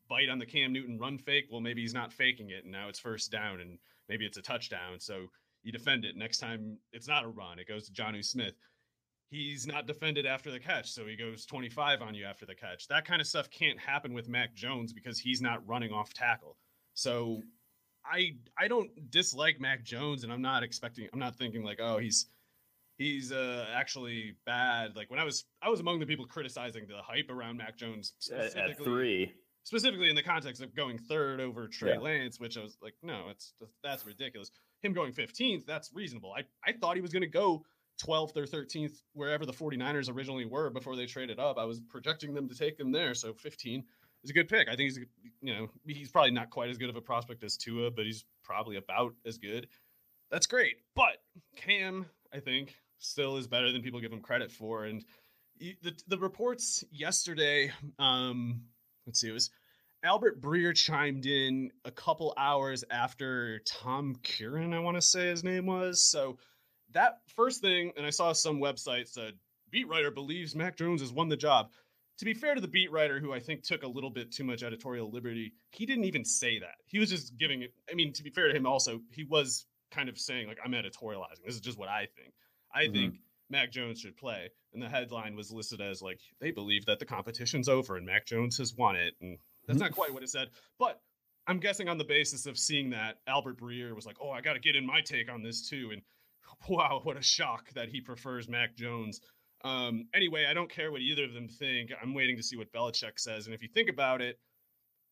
[0.08, 1.44] bite on the Cam Newton run fake.
[1.50, 4.42] Well, maybe he's not faking it, and now it's first down, and maybe it's a
[4.42, 4.98] touchdown.
[4.98, 5.26] So
[5.62, 6.16] you defend it.
[6.16, 8.54] Next time it's not a run, it goes to Jonnu Smith.
[9.28, 12.88] He's not defended after the catch, so he goes 25 on you after the catch.
[12.88, 16.56] That kind of stuff can't happen with Mac Jones because he's not running off tackle.
[16.94, 17.40] So
[18.04, 21.08] I I don't dislike Mac Jones, and I'm not expecting.
[21.12, 22.26] I'm not thinking like, oh, he's
[22.98, 24.96] he's uh, actually bad.
[24.96, 28.12] Like when I was I was among the people criticizing the hype around Mac Jones
[28.18, 29.32] specifically, at three,
[29.64, 31.98] specifically in the context of going third over Trey yeah.
[31.98, 34.50] Lance, which I was like, no, it's that's ridiculous.
[34.82, 36.32] Him going 15th, that's reasonable.
[36.36, 37.64] I I thought he was going to go
[38.04, 41.58] 12th or 13th wherever the 49ers originally were before they traded up.
[41.58, 43.84] I was projecting them to take him there, so 15
[44.24, 44.68] is a good pick.
[44.68, 44.98] I think he's
[45.40, 48.24] you know he's probably not quite as good of a prospect as Tua, but he's
[48.44, 49.68] probably about as good.
[50.30, 50.76] That's great.
[50.96, 51.18] But
[51.56, 54.84] Cam, I think, still is better than people give him credit for.
[54.84, 55.04] And
[55.58, 58.62] the the reports yesterday, um,
[59.06, 59.50] let's see, it was
[60.04, 65.44] Albert Breer chimed in a couple hours after Tom Curran, I want to say his
[65.44, 66.02] name was.
[66.02, 66.38] So
[66.92, 69.34] that first thing, and I saw some website said
[69.70, 71.70] beat writer believes Mac Jones has won the job.
[72.18, 74.44] To be fair to the beat writer, who I think took a little bit too
[74.44, 76.74] much editorial liberty, he didn't even say that.
[76.86, 77.72] He was just giving it.
[77.90, 80.72] I mean, to be fair to him, also he was kind of saying like I'm
[80.72, 81.44] editorializing.
[81.44, 82.34] This is just what I think.
[82.74, 82.92] I mm-hmm.
[82.92, 83.14] think
[83.50, 84.50] Mac Jones should play.
[84.72, 88.26] And the headline was listed as like they believe that the competition's over and Mac
[88.26, 89.14] Jones has won it.
[89.20, 90.48] And that's not quite what it said.
[90.78, 91.00] But
[91.46, 94.54] I'm guessing on the basis of seeing that Albert Breer was like, "Oh, I got
[94.54, 96.02] to get in my take on this too." And
[96.68, 99.20] wow, what a shock that he prefers Mac Jones.
[99.64, 101.92] Um, anyway, I don't care what either of them think.
[102.00, 103.46] I'm waiting to see what Belichick says.
[103.46, 104.38] And if you think about it,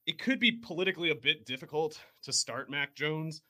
[0.06, 3.42] it could be politically a bit difficult to start Mac Jones.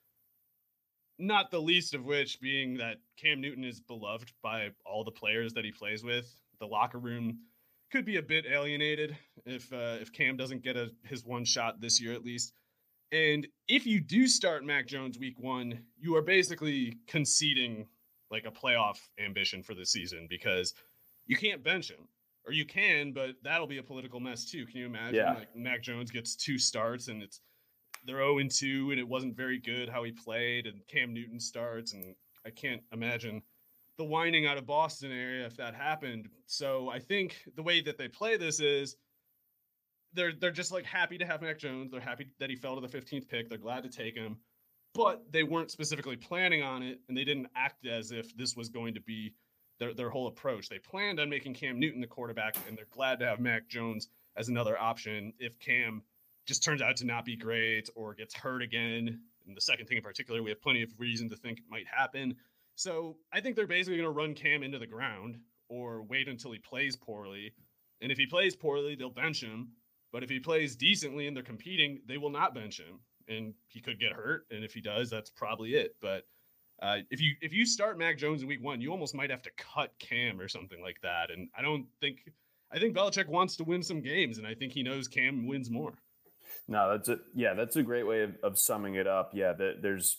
[1.20, 5.52] Not the least of which being that Cam Newton is beloved by all the players
[5.52, 6.35] that he plays with.
[6.61, 7.40] The locker room
[7.92, 11.80] could be a bit alienated if uh, if Cam doesn't get a, his one shot
[11.80, 12.52] this year at least.
[13.12, 17.87] And if you do start Mac Jones week one, you are basically conceding
[18.30, 20.72] like a playoff ambition for the season because
[21.26, 22.09] you can't bench him.
[22.46, 24.64] Or you can, but that'll be a political mess too.
[24.64, 25.16] Can you imagine?
[25.16, 25.35] Yeah.
[25.35, 27.42] Like Mac Jones gets two starts and it's
[28.04, 31.40] they're 0 and 2 and it wasn't very good how he played and Cam Newton
[31.40, 32.14] starts and
[32.46, 33.42] I can't imagine
[33.98, 36.28] the whining out of Boston area if that happened.
[36.46, 38.96] So I think the way that they play this is
[40.14, 41.90] they're they're just like happy to have Mac Jones.
[41.90, 43.48] They're happy that he fell to the 15th pick.
[43.48, 44.38] They're glad to take him.
[44.94, 48.70] But they weren't specifically planning on it and they didn't act as if this was
[48.70, 49.34] going to be
[49.78, 50.68] their their whole approach.
[50.68, 54.08] They planned on making Cam Newton the quarterback and they're glad to have Mac Jones
[54.36, 56.02] as another option if Cam
[56.50, 59.20] just turns out to not be great or gets hurt again.
[59.46, 62.34] And the second thing in particular, we have plenty of reason to think might happen.
[62.74, 66.50] So I think they're basically going to run Cam into the ground or wait until
[66.50, 67.52] he plays poorly.
[68.00, 69.68] And if he plays poorly, they'll bench him.
[70.12, 72.98] But if he plays decently and they're competing, they will not bench him.
[73.28, 74.46] And he could get hurt.
[74.50, 75.94] And if he does, that's probably it.
[76.00, 76.24] But
[76.82, 79.42] uh, if you if you start Mac Jones in week one, you almost might have
[79.42, 81.30] to cut Cam or something like that.
[81.30, 82.24] And I don't think
[82.72, 85.70] I think Belichick wants to win some games, and I think he knows Cam wins
[85.70, 85.94] more.
[86.70, 89.33] No, that's a yeah, that's a great way of, of summing it up.
[89.35, 90.18] Yeah, the, there's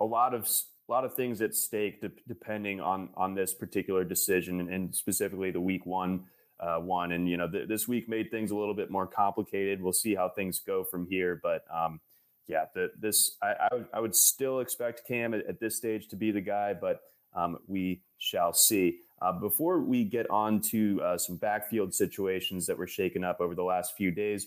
[0.00, 0.48] a lot of
[0.88, 4.94] a lot of things at stake de- depending on on this particular decision, and, and
[4.94, 6.24] specifically the week one
[6.60, 7.10] uh, one.
[7.10, 9.82] And you know, th- this week made things a little bit more complicated.
[9.82, 12.00] We'll see how things go from here, but um,
[12.46, 16.16] yeah, the, this I, would, I would still expect Cam at, at, this stage to
[16.16, 17.00] be the guy, but
[17.34, 19.00] um, we shall see.
[19.20, 23.54] Uh, before we get on to uh, some backfield situations that were shaken up over
[23.54, 24.46] the last few days,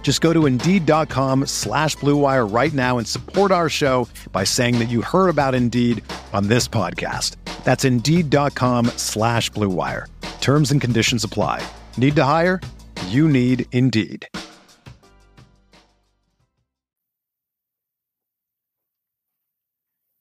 [0.00, 4.88] Just go to Indeed.com slash BlueWire right now and support our show by saying that
[4.88, 7.36] you heard about Indeed on this podcast.
[7.64, 10.06] That's Indeed.com slash BlueWire.
[10.40, 11.62] Terms and conditions apply.
[11.98, 12.62] Need to hire?
[13.08, 14.26] You need Indeed.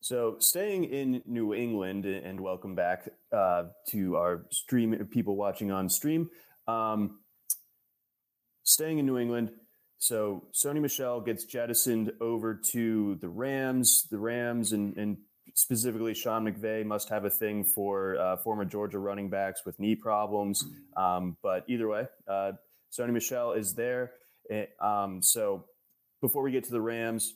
[0.02, 5.90] So, staying in New England, and welcome back uh, to our stream, people watching on
[5.90, 6.30] stream.
[6.66, 7.20] Um,
[8.64, 9.52] staying in New England,
[9.98, 14.08] so Sony Michel gets jettisoned over to the Rams.
[14.10, 15.18] The Rams and, and
[15.54, 19.96] specifically Sean McVay must have a thing for uh, former Georgia running backs with knee
[19.96, 20.64] problems.
[20.96, 22.54] Um, but either way, uh,
[22.92, 24.12] Sony Michel is there.
[24.50, 25.66] It, eh, um, so
[26.22, 27.34] before we get to the Rams,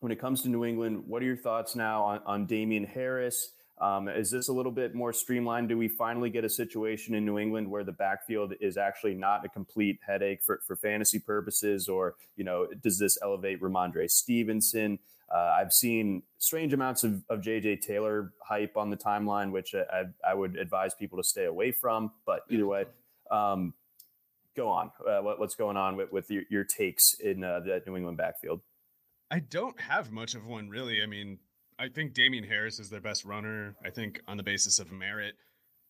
[0.00, 3.50] when it comes to New England, what are your thoughts now on, on Damien Harris?
[3.80, 5.70] Um, is this a little bit more streamlined?
[5.70, 9.44] Do we finally get a situation in New England where the backfield is actually not
[9.44, 14.98] a complete headache for, for fantasy purposes, or you know, does this elevate Rhamondre Stevenson?
[15.32, 20.06] Uh, I've seen strange amounts of, of JJ Taylor hype on the timeline, which I,
[20.28, 22.10] I, would advise people to stay away from.
[22.26, 22.86] But either way,
[23.30, 23.74] um,
[24.56, 24.90] go on.
[25.06, 28.60] Uh, what, what's going on with, with your, your takes in uh, New England backfield?
[29.30, 31.00] I don't have much of one really.
[31.00, 31.38] I mean,
[31.80, 33.74] I think Damien Harris is their best runner.
[33.84, 35.34] I think on the basis of merit,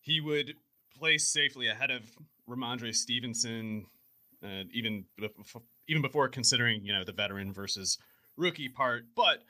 [0.01, 0.55] he would
[0.97, 2.03] place safely ahead of
[2.49, 3.87] Rhamondre Stevenson,
[4.45, 5.05] uh, even
[5.89, 7.99] even before considering you know the veteran versus
[8.37, 9.07] rookie part.
[9.17, 9.43] But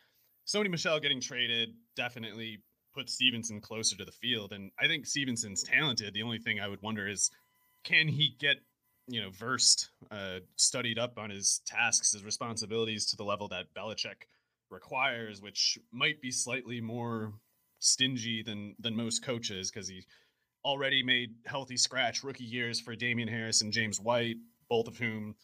[0.46, 2.60] Sony Michel getting traded definitely
[2.94, 6.14] puts Stevenson closer to the field, and I think Stevenson's talented.
[6.14, 7.30] The only thing I would wonder is,
[7.84, 8.56] can he get
[9.10, 13.66] you know, versed, uh, studied up on his tasks, his responsibilities to the level that
[13.76, 14.22] Belichick
[14.70, 17.32] requires, which might be slightly more
[17.78, 20.04] stingy than than most coaches because he
[20.64, 24.36] already made healthy scratch rookie years for Damien Harris and James White,
[24.68, 25.34] both of whom,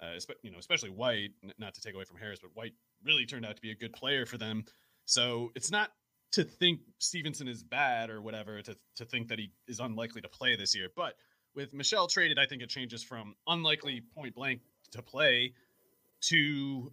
[0.00, 2.72] uh, you know, especially White, not to take away from Harris, but White
[3.04, 4.64] really turned out to be a good player for them.
[5.04, 5.90] So it's not
[6.32, 10.28] to think Stevenson is bad or whatever to to think that he is unlikely to
[10.28, 11.14] play this year, but
[11.54, 14.60] with Michel traded, I think it changes from unlikely point blank
[14.92, 15.52] to play
[16.22, 16.92] to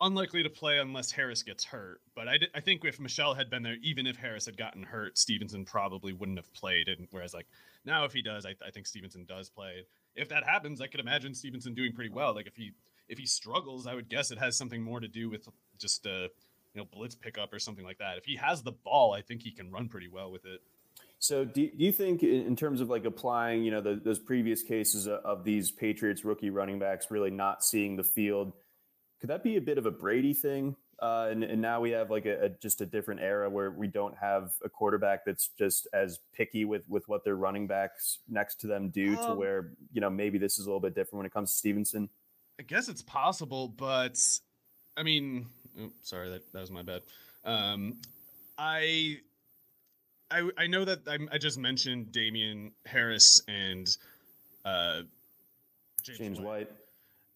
[0.00, 2.00] unlikely to play unless Harris gets hurt.
[2.14, 5.18] But I, I think if Michel had been there, even if Harris had gotten hurt,
[5.18, 6.88] Stevenson probably wouldn't have played.
[6.88, 7.46] And whereas like
[7.84, 9.86] now, if he does, I, I think Stevenson does play.
[10.14, 12.34] If that happens, I could imagine Stevenson doing pretty well.
[12.34, 12.72] Like if he
[13.08, 16.28] if he struggles, I would guess it has something more to do with just a
[16.74, 18.18] you know blitz pickup or something like that.
[18.18, 20.60] If he has the ball, I think he can run pretty well with it.
[21.18, 24.62] So, do, do you think, in terms of like applying, you know, the, those previous
[24.62, 28.52] cases of these Patriots rookie running backs really not seeing the field,
[29.20, 30.76] could that be a bit of a Brady thing?
[31.00, 33.86] Uh, and, and now we have like a, a, just a different era where we
[33.86, 38.58] don't have a quarterback that's just as picky with with what their running backs next
[38.60, 39.16] to them do.
[39.18, 41.52] Um, to where you know maybe this is a little bit different when it comes
[41.52, 42.08] to Stevenson.
[42.58, 44.18] I guess it's possible, but
[44.96, 45.46] I mean,
[45.78, 47.02] oh, sorry that that was my bad.
[47.44, 47.98] Um,
[48.56, 49.18] I
[50.30, 53.94] I I know that I'm, i just mentioned Damien Harris and
[54.64, 55.02] uh,
[56.02, 56.46] James, James White.
[56.46, 56.70] White.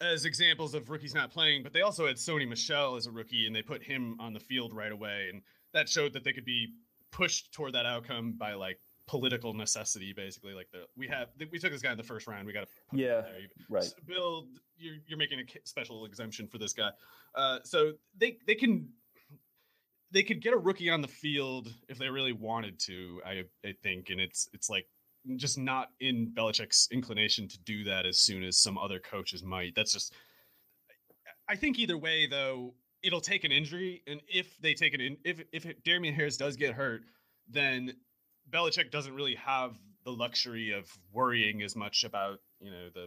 [0.00, 3.46] As examples of rookies not playing, but they also had Sony Michel as a rookie,
[3.46, 5.42] and they put him on the field right away, and
[5.74, 6.68] that showed that they could be
[7.10, 10.54] pushed toward that outcome by like political necessity, basically.
[10.54, 12.96] Like the we have we took this guy in the first round, we got to
[12.96, 13.22] yeah
[13.68, 13.92] right.
[14.06, 14.46] Bill,
[14.78, 16.90] you're you're making a special exemption for this guy,
[17.34, 18.88] uh, so they they can
[20.12, 23.20] they could get a rookie on the field if they really wanted to.
[23.26, 24.86] I I think, and it's it's like
[25.36, 29.74] just not in Belichick's inclination to do that as soon as some other coaches might.
[29.74, 30.14] That's just.
[31.48, 35.16] I think either way, though, it'll take an injury, and if they take an in,
[35.24, 37.02] if if Damien Harris does get hurt,
[37.48, 37.94] then
[38.50, 43.06] Belichick doesn't really have the luxury of worrying as much about you know the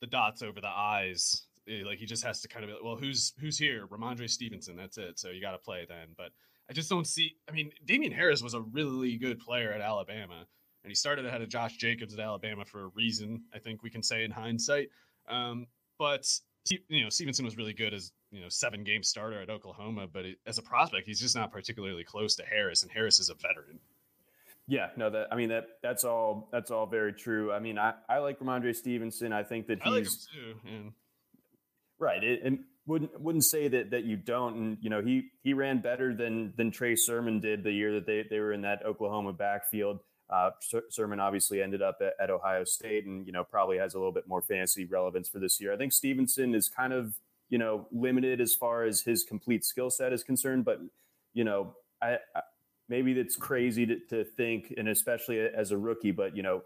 [0.00, 3.32] the dots over the eyes Eh, like he just has to kind of well, who's
[3.38, 3.86] who's here?
[3.86, 4.76] Rhamondre Stevenson.
[4.76, 5.18] That's it.
[5.18, 6.08] So you got to play then.
[6.16, 6.30] But
[6.68, 7.36] I just don't see.
[7.48, 10.46] I mean, Damien Harris was a really good player at Alabama,
[10.84, 13.42] and he started ahead of Josh Jacobs at Alabama for a reason.
[13.54, 14.88] I think we can say in hindsight.
[15.28, 15.66] Um,
[15.98, 16.26] but
[16.68, 20.24] you know, Stevenson was really good as you know seven game starter at Oklahoma, but
[20.24, 23.34] it, as a prospect, he's just not particularly close to Harris, and Harris is a
[23.34, 23.80] veteran.
[24.68, 27.52] Yeah, no, that I mean that that's all that's all very true.
[27.52, 29.32] I mean, I, I like Rhamondre Stevenson.
[29.32, 30.92] I think that he's I like him too.
[31.98, 32.22] Right.
[32.22, 34.56] It, and wouldn't wouldn't say that that you don't.
[34.56, 38.06] And you know, he he ran better than than Trey Sermon did the year that
[38.06, 40.00] they they were in that Oklahoma backfield.
[40.32, 40.50] Uh,
[40.88, 44.12] Sermon obviously ended up at, at, Ohio State, and you know probably has a little
[44.12, 45.72] bit more fantasy relevance for this year.
[45.72, 47.14] I think Stevenson is kind of
[47.50, 50.80] you know limited as far as his complete skill set is concerned, but
[51.34, 52.40] you know I, I
[52.88, 56.62] maybe it's crazy to, to think, and especially as a rookie, but you know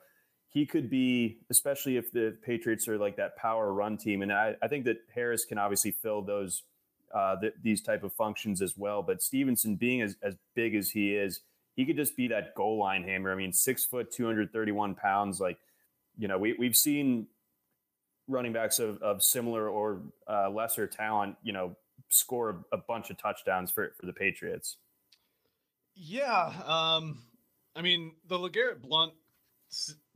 [0.49, 4.23] he could be, especially if the Patriots are like that power run team.
[4.23, 6.63] And I, I think that Harris can obviously fill those
[7.15, 9.03] uh, th- these type of functions as well.
[9.03, 11.41] But Stevenson, being as, as big as he is,
[11.77, 13.31] he could just be that goal line hammer.
[13.31, 15.39] I mean, six foot, 231 pounds.
[15.39, 15.59] Like,
[16.17, 17.27] you know, we, we've seen
[18.27, 21.77] running backs of, of similar or uh, lesser talent, you know,
[22.09, 24.79] score a, bunch of touchdowns for, for the Patriots.
[25.95, 26.53] Yeah.
[26.65, 27.23] Um,
[27.77, 29.13] I mean, the LeGarrette Blunt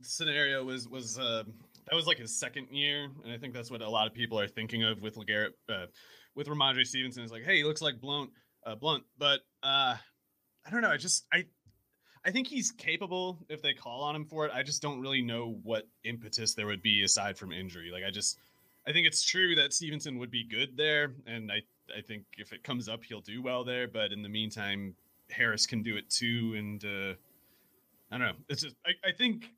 [0.01, 1.43] scenario was was uh,
[1.89, 4.39] that was like his second year, and I think that's what a lot of people
[4.39, 5.85] are thinking of with LeGarrette, uh,
[6.35, 7.23] with Rhamondre Stevenson.
[7.23, 8.31] Is like, hey, he looks like Blunt,
[8.65, 9.95] uh, Blunt, but uh,
[10.65, 10.89] I don't know.
[10.89, 11.45] I just I
[12.23, 14.51] I think he's capable if they call on him for it.
[14.53, 17.89] I just don't really know what impetus there would be aside from injury.
[17.91, 18.37] Like I just
[18.87, 21.61] I think it's true that Stevenson would be good there, and I
[21.95, 23.87] I think if it comes up, he'll do well there.
[23.87, 24.95] But in the meantime,
[25.29, 27.13] Harris can do it too, and uh,
[28.11, 28.43] I don't know.
[28.49, 29.51] It's just I, I think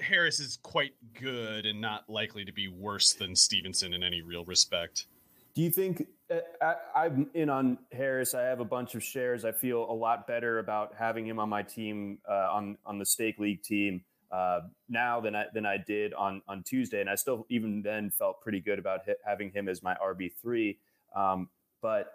[0.00, 4.44] Harris is quite good and not likely to be worse than Stevenson in any real
[4.44, 5.06] respect.
[5.54, 8.34] Do you think uh, I, am in on Harris?
[8.34, 9.44] I have a bunch of shares.
[9.44, 13.04] I feel a lot better about having him on my team uh, on on the
[13.04, 17.16] stake league team uh, now than I than I did on on Tuesday, and I
[17.16, 20.78] still even then felt pretty good about having him as my RB three.
[21.14, 21.50] Um,
[21.82, 22.12] but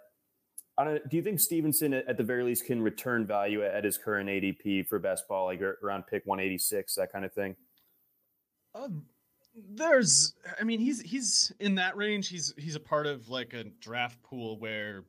[0.78, 1.10] I don't.
[1.10, 4.88] Do you think Stevenson, at the very least, can return value at his current ADP
[4.88, 7.56] for best ball, like around pick 186, that kind of thing?
[8.74, 9.04] Um,
[9.58, 12.30] there's, I mean, he's he's in that range.
[12.30, 15.04] He's he's a part of like a draft pool where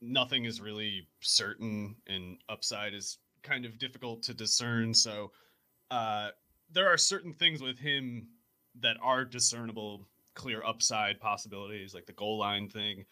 [0.00, 4.92] nothing is really certain, and upside is kind of difficult to discern.
[4.92, 5.32] So,
[5.90, 6.28] uh,
[6.70, 8.28] there are certain things with him
[8.80, 13.04] that are discernible, clear upside possibilities, like the goal line thing,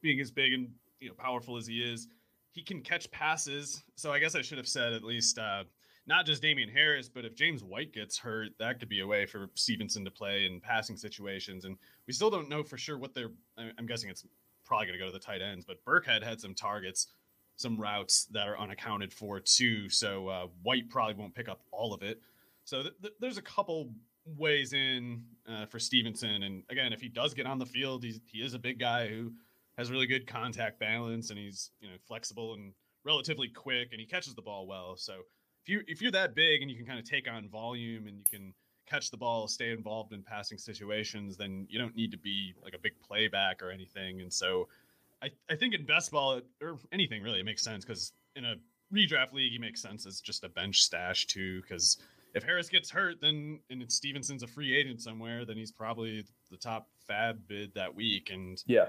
[0.00, 2.08] being as big and you know powerful as he is,
[2.52, 3.82] he can catch passes.
[3.96, 5.64] So I guess I should have said at least uh,
[6.08, 9.26] not just Damien Harris, but if James White gets hurt, that could be a way
[9.26, 11.66] for Stevenson to play in passing situations.
[11.66, 13.30] And we still don't know for sure what they're.
[13.58, 14.24] I'm guessing it's
[14.64, 17.08] probably going to go to the tight ends, but Burkhead had some targets,
[17.56, 19.90] some routes that are unaccounted for too.
[19.90, 22.22] So uh, White probably won't pick up all of it.
[22.64, 23.90] So th- th- there's a couple
[24.36, 26.42] ways in uh, for Stevenson.
[26.42, 29.08] And again, if he does get on the field, he's, he is a big guy
[29.08, 29.32] who
[29.76, 32.72] has really good contact balance and he's you know flexible and
[33.04, 34.96] relatively quick and he catches the ball well.
[34.96, 35.20] So
[35.68, 38.18] if you if you're that big and you can kind of take on volume and
[38.18, 38.54] you can
[38.86, 42.74] catch the ball, stay involved in passing situations, then you don't need to be like
[42.74, 44.22] a big playback or anything.
[44.22, 44.66] And so
[45.22, 48.54] I, I think in best ball or anything really, it makes sense because in a
[48.94, 51.60] redraft league, he makes sense as just a bench stash too.
[51.60, 51.98] Because
[52.34, 56.56] if Harris gets hurt, then and Stevenson's a free agent somewhere, then he's probably the
[56.56, 58.30] top FAAB bid that week.
[58.32, 58.86] And yeah,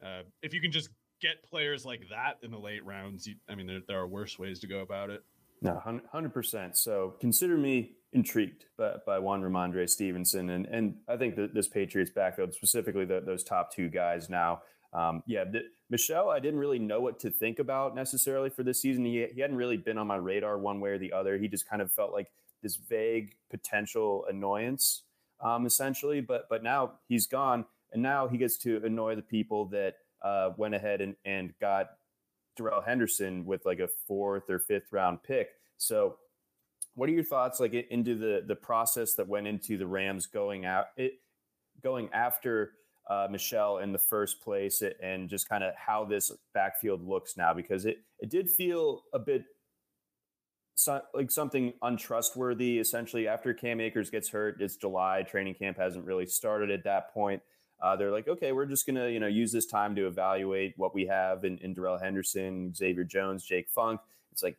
[0.00, 3.56] uh, if you can just get players like that in the late rounds, you, I
[3.56, 5.24] mean, there, there are worse ways to go about it.
[5.62, 6.76] No, hundred percent.
[6.76, 11.68] So consider me intrigued by, by Juan Rhamondre Stevenson, and and I think that this
[11.68, 14.62] Patriots backfield, specifically the, those top two guys now.
[14.92, 18.82] Um, yeah, the, Michel, I didn't really know what to think about necessarily for this
[18.82, 19.04] season.
[19.04, 21.38] He, he hadn't really been on my radar one way or the other.
[21.38, 22.28] He just kind of felt like
[22.62, 25.02] this vague potential annoyance,
[25.40, 26.20] um, essentially.
[26.20, 30.50] But but now he's gone, and now he gets to annoy the people that uh,
[30.56, 31.90] went ahead and, and got
[32.60, 35.50] Darrell Henderson with like a fourth or fifth round pick.
[35.76, 36.16] So,
[36.94, 40.64] what are your thoughts like into the the process that went into the Rams going
[40.64, 41.14] out it
[41.82, 42.72] going after
[43.08, 47.54] uh, Michel in the first place and just kind of how this backfield looks now
[47.54, 49.44] because it it did feel a bit
[50.74, 56.04] so, like something untrustworthy essentially after Cam Akers gets hurt it's July training camp hasn't
[56.04, 57.42] really started at that point
[57.82, 60.94] uh, they're like, okay, we're just gonna you know use this time to evaluate what
[60.94, 64.00] we have in, in Darrell Henderson, Xavier Jones, Jake Funk.
[64.32, 64.58] It's like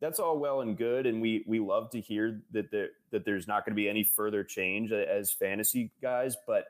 [0.00, 3.46] that's all well and good, and we we love to hear that there that there's
[3.46, 6.66] not going to be any further change as fantasy guys, but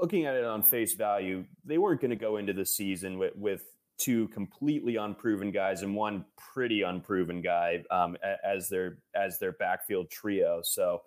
[0.00, 3.36] looking at it on face value, they weren't going to go into the season with,
[3.36, 3.62] with
[3.98, 10.10] two completely unproven guys and one pretty unproven guy um, as their as their backfield
[10.10, 10.60] trio.
[10.64, 11.02] So,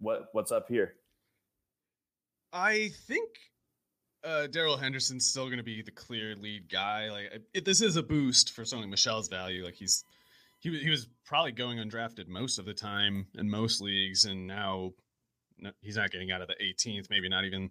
[0.00, 0.94] what what's up here?
[2.54, 3.28] I think
[4.22, 7.10] uh, Darrell Henderson's still going to be the clear lead guy.
[7.10, 9.64] Like it, this is a boost for Sony Michel's value.
[9.64, 10.04] Like he's
[10.60, 14.92] he he was probably going undrafted most of the time in most leagues, and now
[15.80, 17.70] he's not getting out of the 18th, maybe not even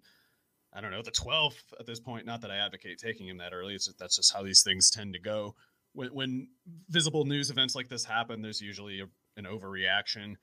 [0.72, 2.26] I don't know the 12th at this point.
[2.26, 3.74] Not that I advocate taking him that early.
[3.74, 5.54] It's just, that's just how these things tend to go.
[5.94, 6.48] When when
[6.90, 9.06] visible news events like this happen, there's usually a,
[9.38, 10.34] an overreaction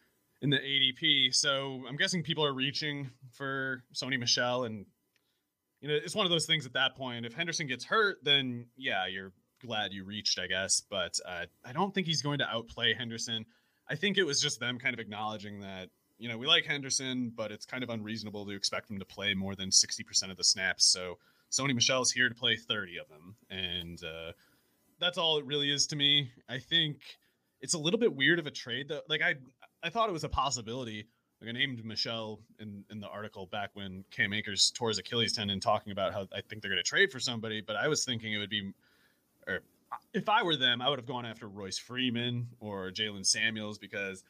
[0.41, 1.33] in the ADP.
[1.33, 4.85] So I'm guessing people are reaching for Sony Michel, and
[5.79, 7.25] you know it's one of those things at that point.
[7.25, 9.33] If Henderson gets hurt, then yeah, you're
[9.63, 10.81] glad you reached, I guess.
[10.81, 13.45] But uh, I don't think he's going to outplay Henderson.
[13.89, 17.31] I think it was just them kind of acknowledging that you know we like Henderson,
[17.35, 20.43] but it's kind of unreasonable to expect him to play more than 60% of the
[20.43, 20.85] snaps.
[20.85, 21.17] So
[21.51, 24.31] Sony Michel is here to play 30 of them, and uh,
[24.99, 26.31] that's all it really is to me.
[26.49, 26.97] I think
[27.59, 29.01] it's a little bit weird of a trade though.
[29.07, 29.35] Like I
[29.83, 31.07] I thought it was a possibility.
[31.41, 35.33] Like I named Michel in, in the article back when Cam Akers tore his Achilles
[35.33, 37.61] tendon, talking about how I think they're going to trade for somebody.
[37.61, 38.71] But I was thinking it would be,
[39.47, 39.61] or
[40.13, 44.23] if I were them, I would have gone after Royce Freeman or Jalen Samuels because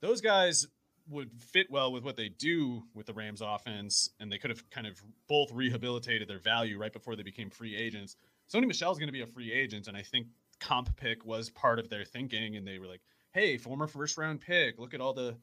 [0.00, 0.66] those guys
[1.08, 4.68] would fit well with what they do with the Rams offense, and they could have
[4.70, 8.16] kind of both rehabilitated their value right before they became free agents.
[8.52, 10.26] Sony Michel is going to be a free agent, and I think
[10.60, 13.00] comp pick was part of their thinking, and they were like,
[13.32, 14.78] hey, former first round pick.
[14.78, 15.36] Look at all the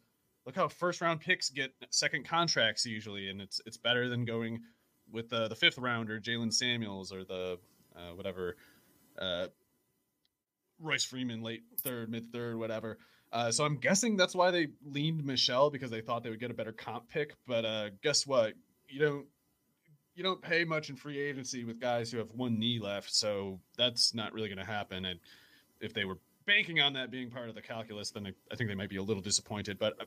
[0.45, 4.61] look how first round picks get second contracts usually, and it's it's better than going
[5.11, 7.59] with the the fifth rounder, Jalen Samuels, or the
[7.95, 8.57] uh, whatever
[9.19, 9.47] uh,
[10.79, 12.97] Royce Freeman, late third, mid third, whatever.
[13.31, 16.51] Uh, so I'm guessing that's why they leaned Michel because they thought they would get
[16.51, 17.33] a better comp pick.
[17.47, 18.53] But uh, guess what?
[18.87, 19.25] You don't
[20.15, 23.59] you don't pay much in free agency with guys who have one knee left, so
[23.77, 25.05] that's not really going to happen.
[25.05, 25.19] And
[25.81, 28.69] if they were banking on that being part of the calculus, then I, I think
[28.69, 29.79] they might be a little disappointed.
[29.79, 30.05] But uh,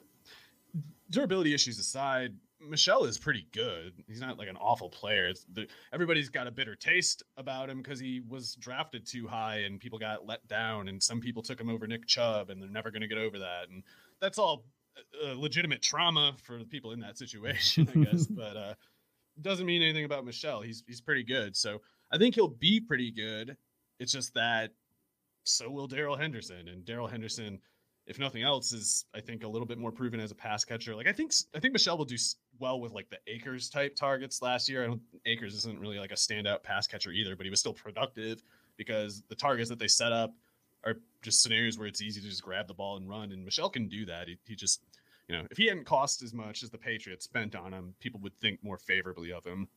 [1.11, 3.93] durability issues aside, Michel is pretty good.
[4.07, 5.32] He's not like an awful player.
[5.53, 9.78] The, everybody's got a bitter taste about him because he was drafted too high and
[9.78, 12.91] people got let down, and some people took him over Nick Chubb, and they're never
[12.91, 13.68] going to get over that.
[13.70, 13.82] And
[14.20, 14.64] that's all
[15.24, 18.26] uh, legitimate trauma for the people in that situation, I guess.
[18.30, 18.74] but uh,
[19.41, 20.61] doesn't mean anything about Michel.
[20.61, 21.80] He's he's pretty good, so
[22.11, 23.57] I think he'll be pretty good.
[24.01, 24.72] It's just that
[25.45, 26.68] so will Darrell Henderson.
[26.68, 27.61] And Darrell Henderson
[28.09, 30.97] if nothing else, is I think a little bit more proven as a pass catcher.
[30.97, 32.16] Like I think I think Michel will do
[32.59, 34.82] well with like the Akers type targets last year.
[34.82, 37.74] I don't Akers isn't really like a standout pass catcher either, but he was still
[37.74, 38.43] productive
[38.78, 40.34] because the targets that they set up
[40.84, 43.30] are just scenarios where it's easy to just grab the ball and run.
[43.30, 44.28] And Michel can do that.
[44.28, 44.80] He, he just,
[45.28, 48.20] you know, if he hadn't cost as much as the Patriots spent on him, people
[48.20, 49.68] would think more favorably of him.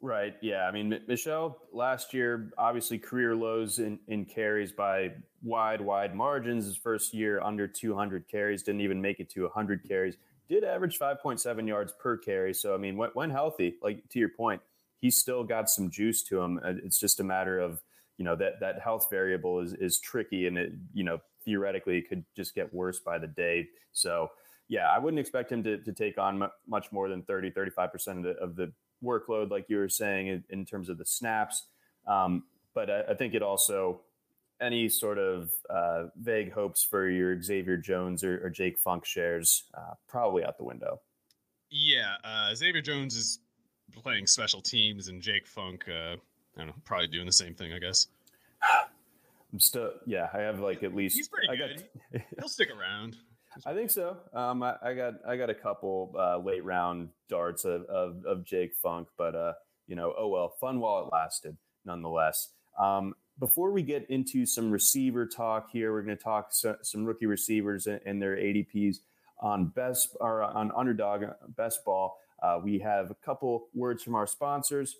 [0.00, 0.36] Right.
[0.40, 0.66] Yeah.
[0.66, 6.66] I mean, Michel last year, obviously career lows in, in carries by wide, wide margins.
[6.66, 10.16] His first year under 200 carries, didn't even make it to 100 carries.
[10.48, 12.54] Did average 5.7 yards per carry.
[12.54, 14.62] So, I mean, when, when healthy, like to your point,
[15.00, 16.60] he's still got some juice to him.
[16.64, 17.82] Uh, it's just a matter of,
[18.18, 22.08] you know, that, that health variable is, is tricky and it, you know, theoretically it
[22.08, 23.68] could just get worse by the day.
[23.92, 24.30] So,
[24.68, 28.22] yeah, I wouldn't expect him to, to take on much more than 30, 35% of
[28.22, 28.72] the, of the
[29.02, 31.66] workload, like you were saying, in, in terms of the snaps.
[32.06, 32.44] Um,
[32.74, 34.00] but I, I, think it also
[34.60, 39.64] any sort of uh, vague hopes for your Xavier Jones or, or Jake Funk shares
[39.74, 41.00] uh, probably out the window.
[41.70, 43.40] Yeah, uh, Xavier Jones is
[44.02, 46.18] playing special teams, and Jake Funk, uh, I
[46.56, 48.06] don't know, probably doing the same thing, I guess.
[49.52, 51.16] I'm still, yeah, I have like at least.
[51.16, 51.84] He's pretty I good.
[52.12, 53.16] Got, He'll stick around.
[53.66, 54.16] I think so.
[54.34, 58.44] Um, I, I, got I got a couple uh, late round darts of, of, of
[58.44, 59.52] Jake Funk, but uh,
[59.86, 62.48] you know, oh well, fun while it lasted, nonetheless.
[62.78, 67.04] Um, before we get into some receiver talk here, we're going to talk so, some
[67.04, 68.96] rookie receivers and, and, their ADPs
[69.40, 71.24] on best or on underdog
[71.56, 72.18] best ball.
[72.42, 74.96] Uh, we have a couple words from our sponsors.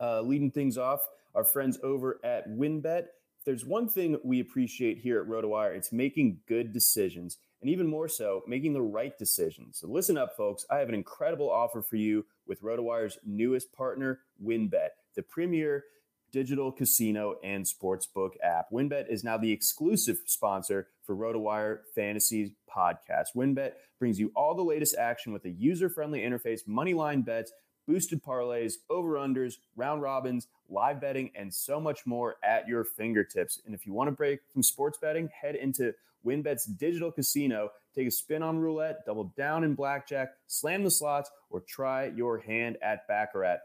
[0.00, 1.00] Uh, leading things off,
[1.34, 3.04] our friends over at WynnBET
[3.44, 8.08] there's one thing we appreciate here at RotoWire, it's making good decisions, and even more
[8.08, 9.78] so, making the right decisions.
[9.78, 10.64] So listen up, folks.
[10.70, 15.84] I have an incredible offer for you with RotoWire's newest partner, WynnBET, the premier
[16.32, 18.70] digital casino and sportsbook app.
[18.72, 23.34] WynnBET is now the exclusive sponsor for RotoWire Fantasy Podcast.
[23.36, 27.52] WynnBET brings you all the latest action with a user-friendly interface, money line bets,
[27.86, 33.60] boosted parlays, over-unders, round robins, live betting, and so much more at your fingertips.
[33.66, 35.92] And if you want to break from sports betting, head into
[36.24, 41.30] WynnBET's digital casino, take a spin on roulette, double down in blackjack, slam the slots,
[41.48, 43.58] or try your hand at Baccarat.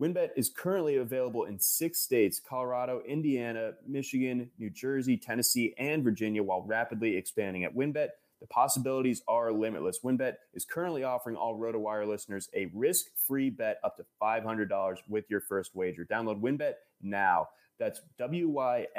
[0.00, 6.42] WynnBET is currently available in six states Colorado, Indiana, Michigan, New Jersey, Tennessee, and Virginia,
[6.42, 7.62] while rapidly expanding.
[7.62, 8.08] At WynnBET,
[8.42, 10.00] the possibilities are limitless.
[10.04, 15.40] WynnBET is currently offering all RotoWire listeners a risk-free bet up to $500 with your
[15.40, 16.04] first wager.
[16.04, 17.46] Download WynnBET now.
[17.78, 18.90] That's W-Y-N-N-B-E-T.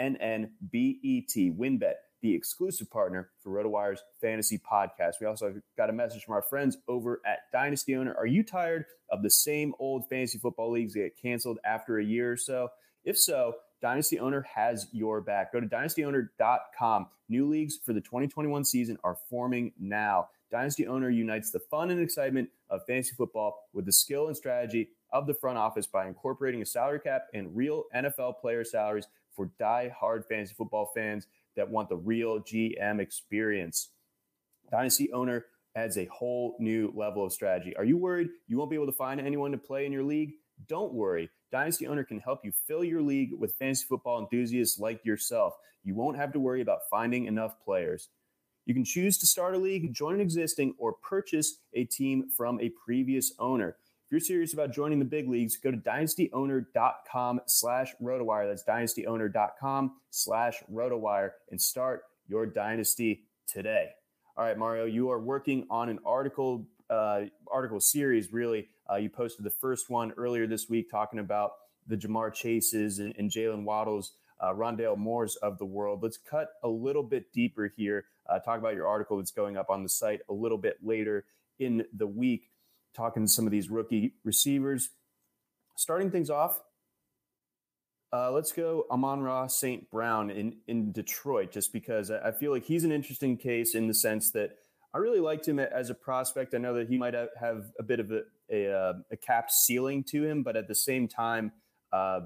[1.52, 5.16] WynnBET, the exclusive partner for RotoWire's fantasy podcast.
[5.20, 8.16] We also got a message from our friends over at Dynasty Owner.
[8.18, 12.04] Are you tired of the same old fantasy football leagues that get canceled after a
[12.04, 12.70] year or so?
[13.04, 15.52] If so, Dynasty Owner has your back.
[15.52, 17.08] Go to dynastyowner.com.
[17.28, 20.30] New leagues for the 2021 season are forming now.
[20.50, 24.92] Dynasty Owner unites the fun and excitement of fantasy football with the skill and strategy
[25.12, 29.52] of the front office by incorporating a salary cap and real NFL player salaries for
[29.60, 31.28] die-hard fantasy football fans
[31.58, 33.90] that want the real GM experience.
[34.72, 37.76] Dynasty Owner adds a whole new level of strategy.
[37.76, 40.36] Are you worried you won't be able to find anyone to play in your league?
[40.68, 41.30] Don't worry.
[41.54, 45.54] Dynasty Owner can help you fill your league with fantasy football enthusiasts like yourself.
[45.84, 48.10] You won't have to worry about finding enough players.
[48.66, 52.60] You can choose to start a league, join an existing, or purchase a team from
[52.60, 53.78] a previous owner.
[54.06, 58.50] If you're serious about joining the big leagues, go to dynastyowner.com slash rotowire.
[58.50, 63.90] That's dynastyowner.com slash rotowire and start your dynasty today.
[64.36, 69.10] All right, Mario, you are working on an article uh, article series, really, uh, you
[69.10, 71.54] posted the first one earlier this week talking about
[71.88, 76.04] the Ja'Marr Chases and, and Jaylen Waddles, uh, Rondale Moores of the world.
[76.04, 78.06] Let's cut a little bit deeper here.
[78.28, 81.26] Uh, talk about your article that's going up on the site a little bit later
[81.60, 82.50] in the week,
[82.96, 84.90] talking to some of these rookie receivers.
[85.76, 86.62] Starting things off,
[88.14, 89.90] uh, let's go Amon-Ra St.
[89.90, 93.94] Brown in, in Detroit, just because I feel like he's an interesting case in the
[93.94, 94.52] sense that
[94.94, 96.54] I really liked him as a prospect.
[96.54, 98.22] I know that he might have a bit of a,
[98.52, 101.52] a, uh, a capped ceiling to him, but at the same time,
[101.92, 102.22] uh,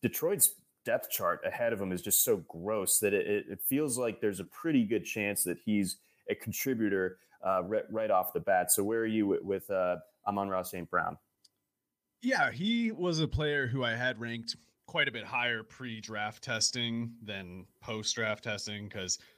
[0.00, 4.20] Detroit's depth chart ahead of him is just so gross that it, it, feels like
[4.20, 5.96] there's a pretty good chance that he's
[6.28, 8.72] a contributor uh, right, right, off the bat.
[8.72, 10.90] So where are you with, with uh, Amon-Ra St.
[10.90, 11.18] Brown?
[12.22, 17.12] Yeah, he was a player who I had ranked quite a bit higher pre-draft testing
[17.22, 19.18] than post-draft testing because–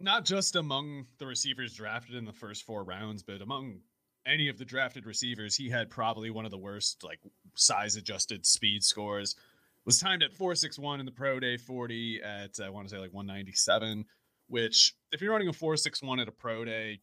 [0.00, 3.80] not just among the receivers drafted in the first four rounds, but among
[4.26, 7.20] any of the drafted receivers, he had probably one of the worst like
[7.54, 9.36] size adjusted speed scores.
[9.84, 13.14] Was timed at 461 in the pro day 40 at I want to say like
[13.14, 14.04] 197
[14.48, 17.00] which if you're running a 461 at a pro day,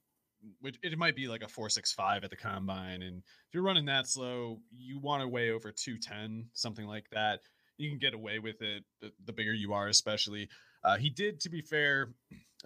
[0.59, 3.01] which it might be like a 465 at the combine.
[3.01, 7.39] And if you're running that slow, you want to weigh over 210, something like that.
[7.77, 10.49] You can get away with it, the, the bigger you are, especially.
[10.83, 12.09] Uh, he did, to be fair,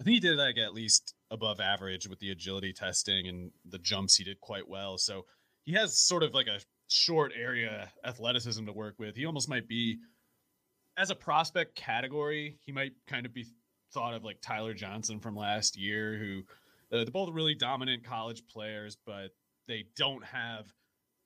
[0.00, 3.78] I think he did like at least above average with the agility testing and the
[3.78, 4.16] jumps.
[4.16, 4.96] He did quite well.
[4.96, 5.26] So
[5.64, 9.14] he has sort of like a short area athleticism to work with.
[9.14, 9.98] He almost might be,
[10.96, 13.44] as a prospect category, he might kind of be
[13.92, 16.42] thought of like Tyler Johnson from last year, who
[16.92, 19.30] uh, they're both really dominant college players, but
[19.68, 20.72] they don't have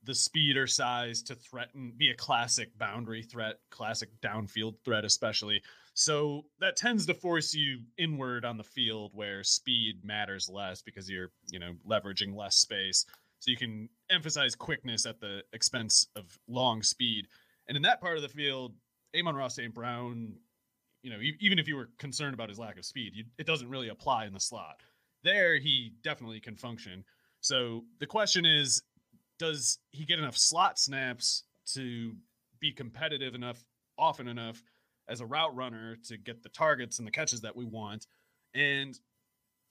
[0.03, 5.63] the speed or size to threaten, be a classic boundary threat, classic downfield threat, especially.
[5.95, 11.09] So that tends to force you inward on the field where speed matters less because
[11.09, 13.07] you're, you know, leveraging less space.
[13.39, 17.29] So you can emphasize quickness at the expense of long speed.
[17.69, 18.75] And in that part of the field,
[19.17, 19.73] Amon-Ra St.
[19.73, 20.35] Brown,
[21.03, 23.69] you know, even if you were concerned about his lack of speed, you, it doesn't
[23.69, 24.81] really apply in the slot.
[25.23, 27.05] There, he definitely can function.
[27.41, 28.83] So the question is,
[29.39, 32.15] does he get enough slot snaps to
[32.61, 33.63] be competitive enough
[33.99, 34.63] often enough
[35.09, 38.07] as a route runner to get the targets and the catches that we want?
[38.55, 38.99] And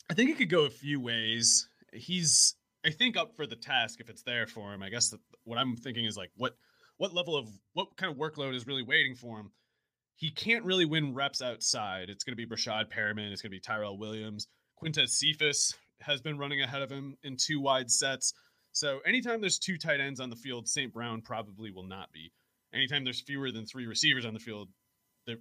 [0.09, 1.67] I think it could go a few ways.
[1.93, 2.55] He's
[2.85, 4.83] I think up for the task if it's there for him.
[4.83, 5.13] I guess
[5.45, 6.55] what I'm thinking is like what
[6.97, 9.51] what level of what kind of workload is really waiting for him.
[10.15, 12.09] He can't really win reps outside.
[12.09, 13.31] It's going to be Breshad Perriman.
[13.31, 14.47] It's going to be Tyrell Williams.
[14.81, 18.33] Quintez Cephus has been running ahead of him in two wide sets.
[18.73, 20.93] So anytime there's two tight ends on the field, St.
[20.93, 22.31] Brown probably will not be.
[22.73, 24.69] Anytime there's fewer than three receivers on the field,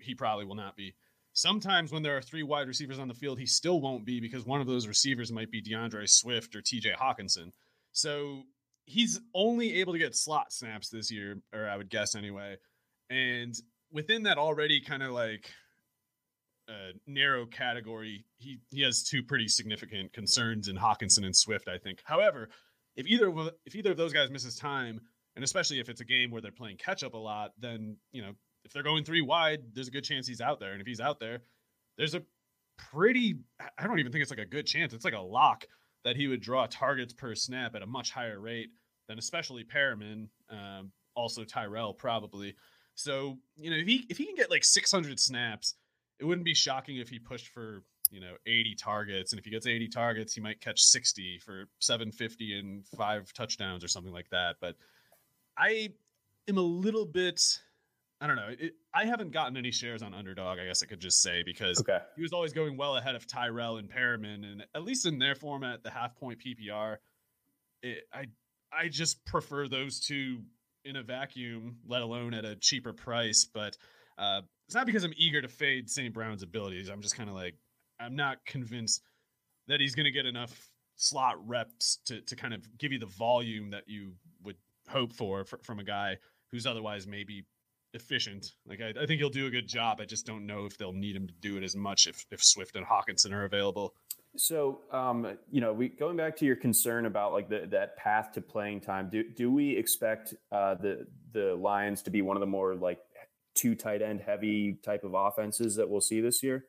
[0.00, 0.94] he probably will not be.
[1.34, 4.44] Sometimes when there are three wide receivers on the field, he still won't be because
[4.44, 7.52] one of those receivers might be D'Andre Swift or TJ Hockenson.
[7.92, 8.42] So
[8.84, 12.56] he's only able to get slot snaps this year, or I would guess anyway.
[13.08, 13.54] And
[13.90, 15.50] within that already kind of like
[16.68, 21.78] uh, narrow category, he he has two pretty significant concerns in Hockenson and Swift, I
[21.78, 22.00] think.
[22.04, 22.48] However,
[22.96, 23.32] if either
[23.64, 25.00] if either of those guys misses time,
[25.34, 28.22] and especially if it's a game where they're playing catch up a lot, then you
[28.22, 28.32] know
[28.64, 30.72] if they're going three wide, there's a good chance he's out there.
[30.72, 31.40] And if he's out there,
[31.96, 32.22] there's a
[32.76, 33.36] pretty
[33.78, 34.92] I don't even think it's like a good chance.
[34.92, 35.66] It's like a lock
[36.04, 38.70] that he would draw targets per snap at a much higher rate
[39.08, 42.54] than especially Perriman, um, also Tyrell probably.
[42.94, 45.74] So you know if he if he can get like 600 snaps,
[46.18, 49.50] it wouldn't be shocking if he pushed for you know 80 targets and if he
[49.50, 54.28] gets 80 targets he might catch 60 for 750 and five touchdowns or something like
[54.28, 54.76] that but
[55.56, 55.88] i
[56.46, 57.58] am a little bit
[58.22, 58.48] i don't know.
[58.58, 61.80] It, i haven't gotten any shares on underdog i guess i could just say because
[61.80, 61.98] okay.
[62.16, 65.34] he was always going well ahead of tyrell and perriman and at least in their
[65.34, 66.96] format the half point ppr
[67.82, 68.24] it, i
[68.72, 70.38] i just prefer those two
[70.84, 73.46] in a vacuum let alone at a cheaper price.
[73.52, 73.76] But
[74.18, 76.88] uh, it's not because i'm eager to fade st brown's abilities.
[76.88, 77.54] I'm just kind of like
[78.00, 79.02] I'm not convinced
[79.68, 83.06] that he's going to get enough slot reps to to kind of give you the
[83.06, 84.12] volume that you
[84.42, 84.56] would
[84.88, 86.16] hope for, for from a guy
[86.50, 87.44] who's otherwise maybe
[87.94, 88.52] efficient.
[88.66, 90.00] Like I, I, think he'll do a good job.
[90.00, 92.42] I just don't know if they'll need him to do it as much if if
[92.42, 93.94] Swift and Hockenson are available.
[94.36, 98.32] So, um, you know, we going back to your concern about like the, that path
[98.32, 99.08] to playing time.
[99.10, 102.98] Do do we expect uh, the the Lions to be one of the more like
[103.54, 106.64] two tight end heavy type of offenses that we'll see this year?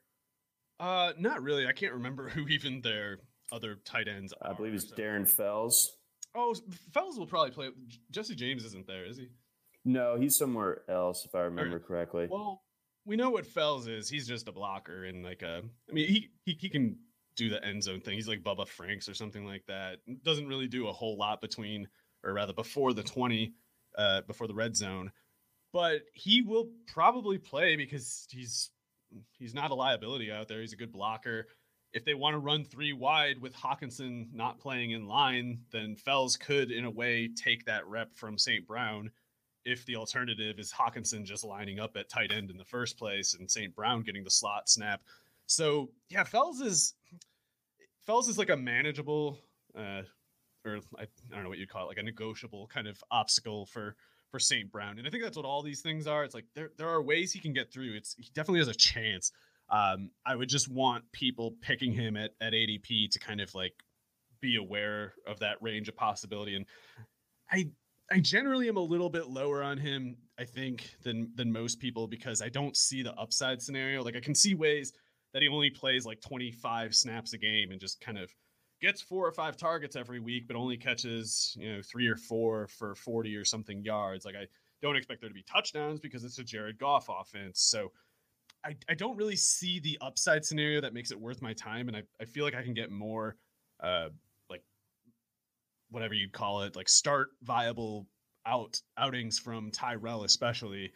[0.79, 1.65] Uh, not really.
[1.65, 3.19] I can't remember who even their
[3.51, 4.33] other tight ends.
[4.41, 4.95] I believe it's so.
[4.95, 5.97] Darren Fells.
[6.35, 6.55] Oh,
[6.93, 7.69] Fells will probably play.
[8.11, 9.29] Jesse James isn't there, is he?
[9.85, 12.27] No, he's somewhere else, if I remember correctly.
[12.29, 12.63] Well,
[13.05, 14.09] we know what Fells is.
[14.09, 15.61] He's just a blocker and like a.
[15.89, 16.97] I mean, he he he can
[17.35, 18.15] do the end zone thing.
[18.15, 19.97] He's like Bubba Franks or something like that.
[20.23, 21.87] Doesn't really do a whole lot between,
[22.23, 23.53] or rather, before the twenty,
[23.97, 25.11] uh, before the red zone.
[25.73, 28.69] But he will probably play because he's
[29.37, 30.61] he's not a liability out there.
[30.61, 31.47] He's a good blocker.
[31.93, 36.37] If they want to run three wide with Hockenson not playing in line, then Fells
[36.37, 38.65] could, in a way, take that rep from St.
[38.65, 39.11] Brown.
[39.65, 43.33] If the alternative is Hockenson just lining up at tight end in the first place
[43.33, 43.73] and St.
[43.75, 45.01] Brown getting the slot snap.
[45.47, 46.95] So yeah, Fells is
[48.05, 49.37] Fells is like a manageable,
[49.77, 50.01] uh,
[50.65, 53.65] or I, I don't know what you'd call it, like a negotiable kind of obstacle
[53.65, 53.95] for
[54.29, 54.71] for St.
[54.71, 54.97] Brown.
[54.97, 56.23] And I think that's what all these things are.
[56.23, 57.93] It's like there there are ways he can get through.
[57.95, 59.31] It's he definitely has a chance.
[59.69, 63.73] Um, I would just want people picking him at, at ADP to kind of like
[64.41, 66.55] be aware of that range of possibility.
[66.55, 66.65] And
[67.51, 67.69] I
[68.13, 72.07] I generally am a little bit lower on him, I think, than than most people
[72.07, 74.03] because I don't see the upside scenario.
[74.03, 74.93] Like I can see ways
[75.33, 78.31] that he only plays like 25 snaps a game and just kind of
[78.79, 82.67] gets four or five targets every week, but only catches, you know, three or four
[82.67, 84.25] for 40 or something yards.
[84.25, 84.45] Like I
[84.83, 87.61] don't expect there to be touchdowns because it's a Jared Goff offense.
[87.61, 87.91] So
[88.63, 91.87] I, I don't really see the upside scenario that makes it worth my time.
[91.87, 93.37] And I, I feel like I can get more,
[93.81, 94.09] uh,
[95.93, 98.07] whatever you'd call it, like start viable
[98.45, 100.91] out outings from Tyrell, especially.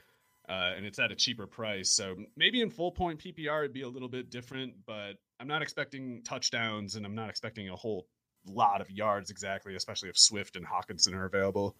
[0.49, 1.91] Uh, and it's at a cheaper price.
[1.91, 5.61] So maybe in full point PPR, it'd be a little bit different, but I'm not
[5.61, 8.07] expecting touchdowns and I'm not expecting a whole
[8.45, 11.75] lot of yards exactly, especially if Swift and Hockenson are available.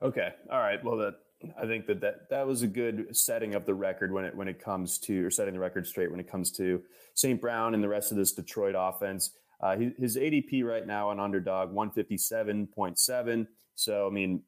[0.00, 0.28] Okay.
[0.50, 0.82] All right.
[0.84, 1.14] Well, that
[1.60, 4.48] I think that, that that was a good setting of the record when it when
[4.48, 6.82] it comes to or setting the record straight when it comes to
[7.14, 7.40] St.
[7.40, 9.30] Brown and the rest of this Detroit offense.
[9.62, 13.46] Uh, his ADP right now on underdog 157.7.
[13.76, 14.42] So I mean,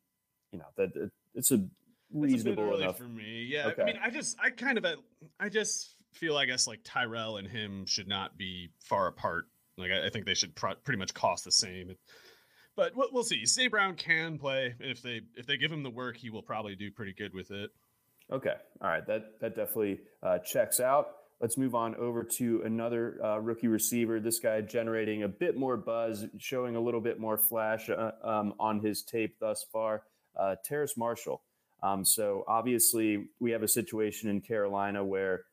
[0.53, 1.65] you know that it's a
[2.13, 3.47] reasonable enough for me.
[3.49, 3.83] Yeah, okay.
[3.83, 4.87] I mean, I just I kind of
[5.39, 9.47] I just feel I guess like Tyrell and him should not be far apart.
[9.77, 11.91] Like I, I think they should pretty much cost the same.
[11.91, 11.99] It,
[12.77, 13.47] but we'll, we'll see.
[13.47, 13.71] St.
[13.71, 16.91] Brown can play if they if they give him the work, he will probably do
[16.91, 17.71] pretty good with it.
[18.33, 21.09] Okay, all right, that that definitely uh, checks out.
[21.41, 24.21] Let's move on over to another uh, rookie receiver.
[24.21, 28.55] This guy generating a bit more buzz, showing a little bit more flash uh, um,
[28.59, 30.05] on his tape thus far.
[30.39, 31.43] Uh, Terrace Marshall.
[31.83, 35.45] Um, so obviously, we have a situation in Carolina where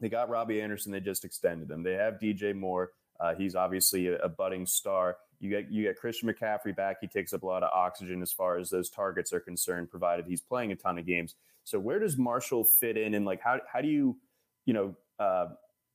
[0.00, 0.92] they got Robbie Anderson.
[0.92, 1.82] They just extended him.
[1.82, 2.92] They have DJ Moore.
[3.18, 5.16] Uh, he's obviously a, a, budding star.
[5.40, 6.98] You get you get Christian McCaffrey back.
[7.00, 10.26] He takes up a lot of oxygen as far as those targets are concerned, provided
[10.26, 11.34] he's playing a ton of games.
[11.64, 14.18] So where does Marshall fit in, and like how how do you
[14.66, 15.46] you know uh,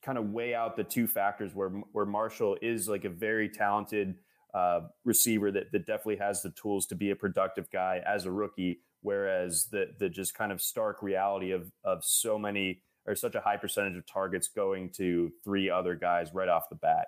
[0.03, 4.15] kind of weigh out the two factors where where Marshall is like a very talented
[4.53, 8.31] uh, receiver that that definitely has the tools to be a productive guy as a
[8.31, 13.35] rookie, whereas the the just kind of stark reality of of so many or such
[13.35, 17.07] a high percentage of targets going to three other guys right off the bat.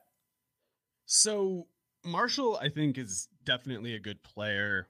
[1.05, 1.67] So
[2.03, 4.87] Marshall, I think, is definitely a good player.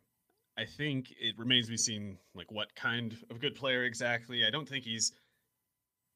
[0.57, 4.45] I think it remains to be seen like what kind of good player exactly.
[4.45, 5.11] I don't think he's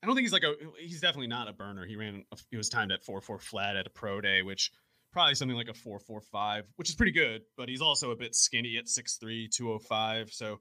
[0.04, 1.86] I don't think he's like a he's definitely not a burner.
[1.86, 4.72] He ran he was timed at 4-4 flat at a pro day, which
[5.12, 8.78] probably something like a 4-4-5, which is pretty good, but he's also a bit skinny
[8.78, 10.32] at 6'3, 205.
[10.32, 10.60] So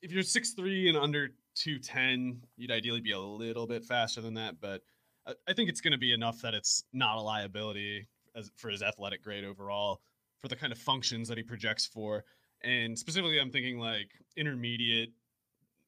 [0.00, 4.60] if you're 6'3 and under 210, you'd ideally be a little bit faster than that,
[4.60, 4.82] but
[5.46, 8.82] I think it's going to be enough that it's not a liability as, for his
[8.82, 10.00] athletic grade overall
[10.40, 12.24] for the kind of functions that he projects for.
[12.62, 15.10] And specifically, I'm thinking like intermediate.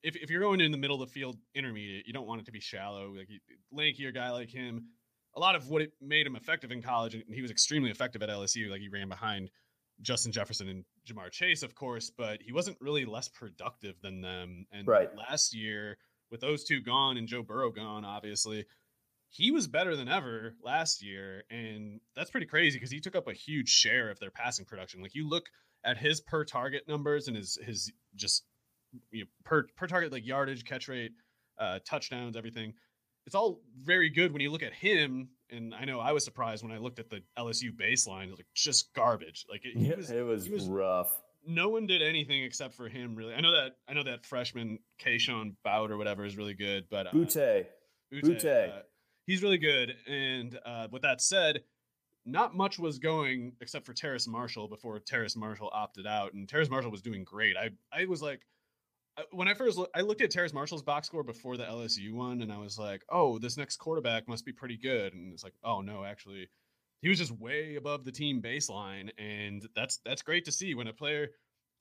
[0.05, 2.45] If, if you're going in the middle of the field, intermediate, you don't want it
[2.47, 3.13] to be shallow.
[3.17, 3.29] Like
[3.77, 4.89] lankier guy like him,
[5.35, 8.23] a lot of what it made him effective in college, and he was extremely effective
[8.23, 8.71] at LSU.
[8.71, 9.51] Like he ran behind
[10.03, 14.67] Justin Jefferson and Ja'Marr Chase, of course, but he wasn't really less productive than them.
[14.73, 15.09] And right.
[15.17, 15.97] last year,
[16.31, 18.67] with those two gone and Joe Burrow gone, obviously,
[19.29, 21.45] he was better than ever last year.
[21.51, 25.03] And that's pretty crazy because he took up a huge share of their passing production.
[25.03, 25.47] Like you look
[25.85, 28.45] at his per target numbers and his his just
[29.11, 31.13] you know, per per target like yardage, catch rate,
[31.59, 32.75] uh, touchdowns, everything.
[33.27, 36.63] It's all very good when you look at him and I know I was surprised
[36.63, 38.25] when I looked at the LSU baseline.
[38.25, 39.47] It was like just garbage.
[39.49, 41.11] Like it, yeah, was, it was, was, rough.
[41.47, 43.15] No one did anything except for him.
[43.15, 43.77] Really, I know that.
[43.89, 47.67] I know that freshman Kayshon Bout or whatever is really good, but uh, Boutte,
[48.13, 48.83] Boutte, uh,
[49.27, 49.95] he's really good.
[50.09, 51.61] And uh, with that said,
[52.25, 56.71] not much was going except for Terrace Marshall before Terrace Marshall opted out, and Terrace
[56.71, 57.57] Marshall was doing great.
[57.57, 58.41] I I was like,
[59.31, 62.53] when I first I looked at Terrace Marshall's box score before the LSU one, and
[62.53, 65.81] I was like, "Oh, this next quarterback must be pretty good." And it's like, "Oh
[65.81, 66.49] no, actually,
[67.01, 70.89] he was just way above the team baseline." And that's that's great to see when
[70.89, 71.31] a player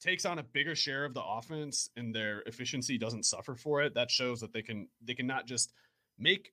[0.01, 3.95] takes on a bigger share of the offense and their efficiency doesn't suffer for it.
[3.95, 5.73] That shows that they can they can not just
[6.19, 6.51] make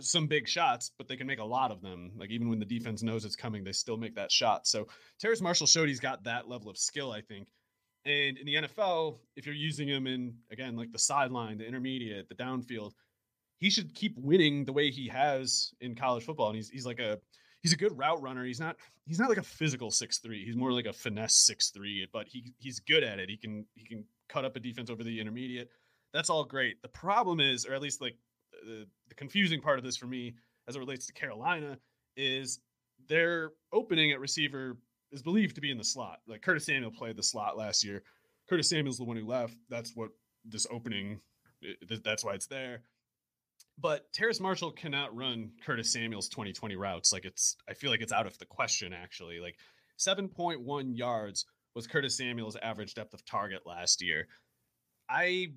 [0.00, 2.12] some big shots, but they can make a lot of them.
[2.16, 4.66] Like even when the defense knows it's coming, they still make that shot.
[4.66, 4.88] So
[5.20, 7.48] Terrace Marshall showed he's got that level of skill, I think.
[8.04, 12.28] And in the NFL, if you're using him in again like the sideline, the intermediate,
[12.28, 12.92] the downfield,
[13.58, 16.48] he should keep winning the way he has in college football.
[16.48, 17.18] And he's he's like a
[17.62, 18.44] he's a good route runner.
[18.44, 18.76] He's not
[19.06, 20.44] he's not like a physical six three.
[20.44, 22.06] He's more like a finesse six three.
[22.12, 23.30] But he he's good at it.
[23.30, 25.70] He can he can cut up a defense over the intermediate.
[26.12, 26.82] That's all great.
[26.82, 28.16] The problem is, or at least like
[28.64, 30.34] the, the confusing part of this for me
[30.68, 31.78] as it relates to Carolina,
[32.16, 32.60] is
[33.08, 34.76] they're opening at receiver
[35.12, 36.20] is believed to be in the slot.
[36.26, 38.02] Like Curtis Samuel played the slot last year.
[38.48, 39.54] Curtis Samuel's the one who left.
[39.68, 40.10] That's what
[40.44, 41.20] this opening.
[42.04, 42.82] That's why it's there.
[43.78, 47.12] But Terrace Marshall cannot run Curtis Samuel's 2020 routes.
[47.12, 48.92] Like it's, I feel like it's out of the question.
[48.92, 49.56] Actually, like
[49.98, 54.28] 7.1 yards was Curtis Samuel's average depth of target last year.
[55.08, 55.52] I,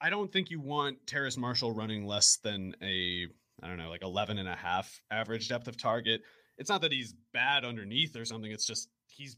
[0.00, 3.26] I don't think you want Terrace Marshall running less than a,
[3.62, 6.22] I don't know, like 11 and a half average depth of target
[6.58, 8.50] it's not that he's bad underneath or something.
[8.50, 9.36] It's just he's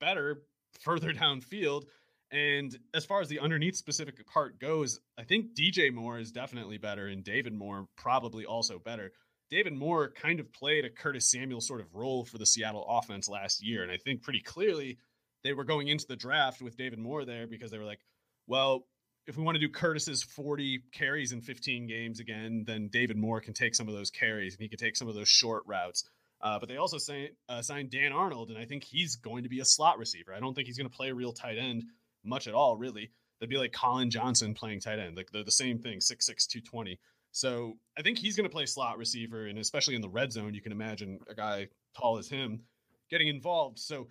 [0.00, 0.42] better
[0.80, 1.84] further downfield.
[2.30, 6.78] And as far as the underneath specific part goes, I think DJ Moore is definitely
[6.78, 9.12] better and David Moore probably also better.
[9.50, 13.28] David Moore kind of played a Curtis Samuel sort of role for the Seattle offense
[13.28, 13.82] last year.
[13.82, 14.96] And I think pretty clearly
[15.44, 18.00] they were going into the draft with David Moore there because they were like,
[18.46, 18.86] well,
[19.26, 23.42] if we want to do Curtis's 40 carries in 15 games again, then David Moore
[23.42, 26.04] can take some of those carries and he can take some of those short routes.
[26.42, 29.48] Uh, but they also say, uh, signed Dan Arnold, and I think he's going to
[29.48, 30.34] be a slot receiver.
[30.34, 31.84] I don't think he's going to play a real tight end
[32.24, 33.10] much at all, really.
[33.38, 35.16] That'd be like Collin Johnson playing tight end.
[35.16, 36.98] Like they're the same thing, 6'6, 220.
[37.30, 40.54] So I think he's going to play slot receiver, and especially in the red zone,
[40.54, 41.68] you can imagine a guy
[41.98, 42.62] tall as him
[43.10, 43.78] getting involved.
[43.78, 44.08] So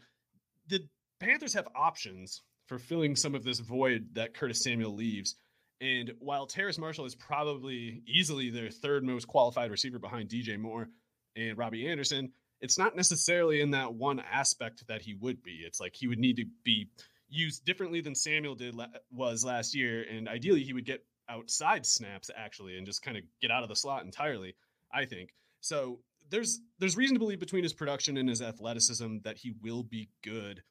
[0.67, 0.87] the
[1.19, 5.35] Panthers have options for filling some of this void that Curtis Samuel leaves.
[5.81, 10.87] And while Terrace Marshall is probably easily their third most qualified receiver behind DJ Moore
[11.35, 15.63] and Robbie Anderson, it's not necessarily in that one aspect that he would be.
[15.65, 16.89] It's like he would need to be
[17.29, 18.75] used differently than Samuel did
[19.11, 23.23] was last year, and ideally he would get outside snaps actually and just kind of
[23.41, 24.55] get out of the slot entirely.
[24.93, 25.99] I think so.
[26.29, 30.09] There's there's reason to believe between his production and his athleticism that he will be
[30.23, 30.61] good.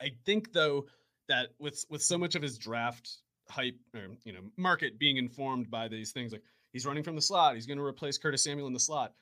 [0.00, 0.86] I think though
[1.28, 3.18] that with with so much of his draft
[3.48, 7.22] hype or you know market being informed by these things like he's running from the
[7.22, 9.14] slot, he's going to replace Curtis Samuel in the slot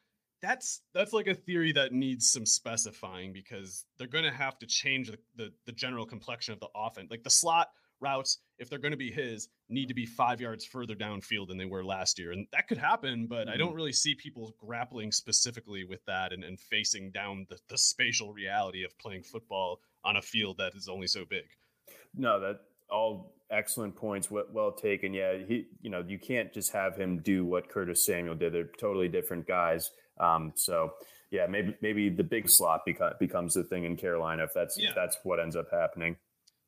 [0.43, 4.67] that's that's like a theory that needs some specifying because they're going to have to
[4.67, 7.11] change the, the, the general complexion of the offense.
[7.11, 7.69] Like the slot
[8.01, 11.57] routes, if they're going to be his, need to be five yards further downfield than
[11.57, 13.27] they were last year, and that could happen.
[13.27, 13.55] But mm-hmm.
[13.55, 17.79] I don't really see people grappling specifically with that and, and facing down the, the
[17.79, 21.45] spatial reality of playing football on a field that is only so big.
[22.15, 24.31] No, that all excellent points.
[24.31, 25.15] Well, well taken.
[25.15, 28.53] Yeah, he, you know, you can't just have him do what Curtis Samuel did.
[28.53, 29.91] They're totally different guys.
[30.23, 30.93] Um, so
[31.31, 34.91] yeah, maybe maybe the big slot beca- becomes the thing in Carolina if that's yeah.
[34.91, 36.17] if that's what ends up happening.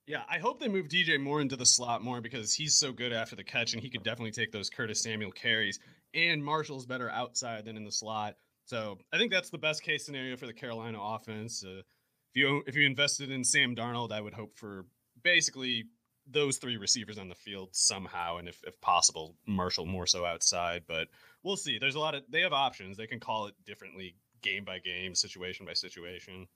[0.06, 3.12] Yeah, I hope they move DJ Moore into the slot more because he's so good
[3.12, 5.80] after the catch and he could definitely take those Curtis Samuel carries.
[6.12, 8.36] And Marshall's better outside than in the slot.
[8.66, 11.64] So I think that's the best case scenario for the Carolina offense.
[11.64, 14.86] Uh, if you if you invested in Sam Darnold, I would hope for
[15.22, 15.84] basically
[16.26, 20.82] those three receivers on the field somehow, and if, if possible, Marshall more so outside.
[20.86, 21.08] But
[21.44, 21.78] we'll see.
[21.78, 22.96] There's a lot of they have options.
[22.96, 26.48] They can call it differently, game by game, situation by situation.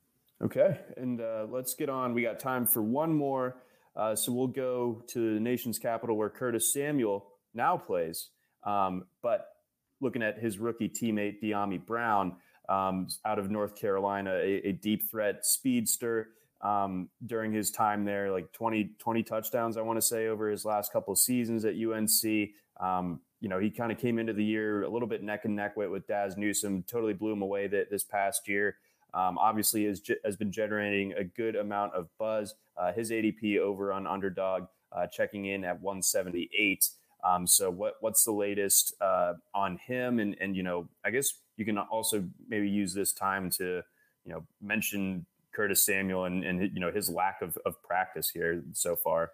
[0.43, 2.15] Okay, and uh, let's get on.
[2.15, 3.63] We got time for one more,
[3.97, 8.31] uh, so we'll go to the nation's capital where Curtis Samuel now plays.
[8.65, 9.47] Um, but
[10.01, 12.37] looking at his rookie teammate Dyami Brown
[12.69, 16.29] um, out of North Carolina, a, a deep threat speedster
[16.61, 20.65] um, during his time there, like 20, 20 touchdowns, I want to say, over his
[20.65, 22.51] last couple of seasons at UNC.
[22.81, 25.55] Um, you know, he kind of came into the year a little bit neck and
[25.55, 28.77] neck with, with Dazz Newsome, totally blew him away that this past year.
[29.15, 32.55] Um, obviously, has, has been generating a good amount of buzz.
[32.77, 36.91] Uh, his ADP over on underdog, uh, checking in at 178.
[37.25, 40.19] Um, so, what what's the latest uh, on him?
[40.19, 43.83] And and you know, I guess you can also maybe use this time to
[44.25, 48.63] you know mention Curtis Samuel and, and you know his lack of, of practice here
[48.73, 49.31] so far.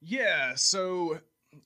[0.00, 1.20] Yeah, so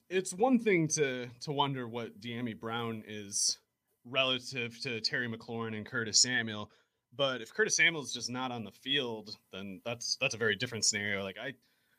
[0.09, 3.57] it's one thing to to wonder what Dyami Brown is
[4.05, 6.71] relative to Terry McLaurin and Curtis Samuel,
[7.15, 10.55] but if Curtis Samuel is just not on the field, then that's that's a very
[10.55, 11.23] different scenario.
[11.23, 11.53] Like I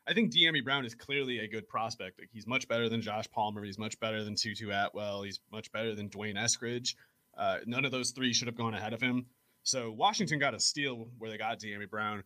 [0.07, 2.19] I think Dyami Brown is clearly a good prospect.
[2.19, 3.63] Like he's much better than Josh Palmer.
[3.63, 5.21] He's much better than Tutu Atwell.
[5.23, 6.95] He's much better than D'Wayne Eskridge.
[7.37, 9.25] Uh, none of those three should have gone ahead of him.
[9.63, 12.23] So Washington got a steal where they got Dyami Brown,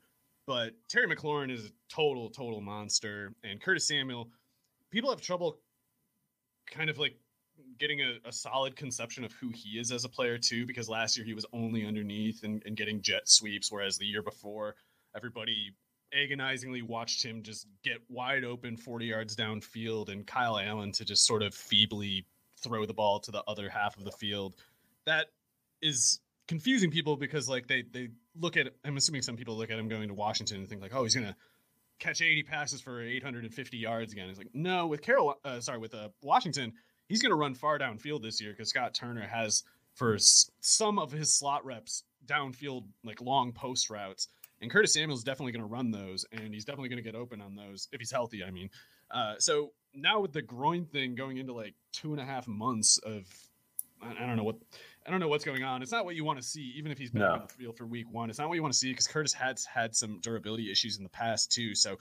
[0.47, 3.33] but Terry McLaurin is a total, total monster.
[3.43, 4.29] And Curtis Samuel,
[4.95, 5.59] people have trouble
[6.71, 7.17] kind of like
[7.77, 11.17] getting a, a, solid conception of who he is as a player too, because last
[11.17, 14.75] year he was only underneath and, and getting jet sweeps, whereas the year before
[15.13, 15.75] everybody
[16.13, 21.25] agonizingly watched him just get wide open 40 yards downfield and Kyle Allen to just
[21.25, 22.25] sort of feebly
[22.63, 24.55] throw the ball to the other half of the field.
[25.05, 25.25] That
[25.81, 29.77] is confusing people because like they they look at I'm assuming some people look at
[29.77, 31.35] him going to Washington and think like, oh, he's gonna
[31.99, 34.29] catch 80 passes for 850 yards again.
[34.29, 36.73] It's like no, with Carol, uh, sorry, with uh, Washington,
[37.07, 41.11] he's gonna run far downfield this year because Scott Turner has for s- some of
[41.11, 44.27] his slot reps downfield like long post routes.
[44.61, 47.41] And Curtis Samuel's definitely going to run those, and he's definitely going to get open
[47.41, 48.41] on those if he's healthy.
[48.41, 48.69] I mean,
[49.11, 52.97] uh, so now with the groin thing going into like two and a half months
[52.99, 53.25] of
[54.01, 54.55] I don't know what
[55.05, 55.83] I don't know what's going on.
[55.83, 57.33] It's not what you want to see, even if he's been no.
[57.33, 58.29] on the field for week one.
[58.29, 61.03] It's not what you want to see because Curtis has had some durability issues in
[61.03, 61.75] the past too.
[61.75, 61.97] So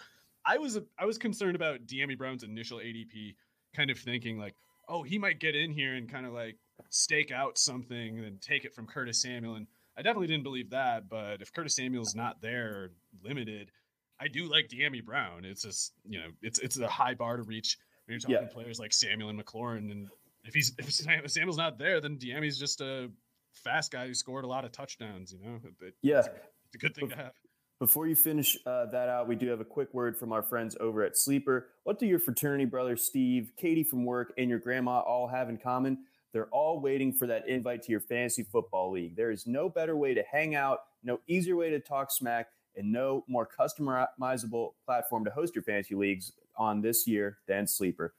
[0.46, 3.34] I was I was concerned about Dyami Brown's initial ADP,
[3.74, 4.54] kind of thinking like,
[4.88, 6.56] oh, he might get in here and kind of like
[6.88, 9.56] stake out something and take it from Curtis Samuel.
[9.56, 11.08] And I definitely didn't believe that.
[11.08, 12.90] But if Curtis Samuel's not there,
[13.22, 13.70] limited,
[14.18, 15.44] I do like Dyami Brown.
[15.44, 17.76] It's just you know, it's it's a high bar to reach
[18.06, 18.52] when you're talking yeah.
[18.52, 19.90] players like Samuel and McLaurin.
[19.90, 20.08] And
[20.44, 23.10] if he's if Samuel's not there, then Dyami's just a
[23.52, 25.32] fast guy who scored a lot of touchdowns.
[25.32, 27.32] You know, it, yeah, it's a, it's a, good thing to have.
[27.80, 30.76] Before you finish uh, that out, we do have a quick word from our friends
[30.80, 31.68] over at Sleeper.
[31.82, 35.58] What do your fraternity brother Steve, Katie from work, and your grandma all have in
[35.58, 35.98] common?
[36.32, 39.16] They're all waiting for that invite to your fantasy football league.
[39.16, 42.90] There is no better way to hang out, no easier way to talk smack, and
[42.90, 48.14] no more customizable platform to host your fantasy leagues on this year than Sleeper.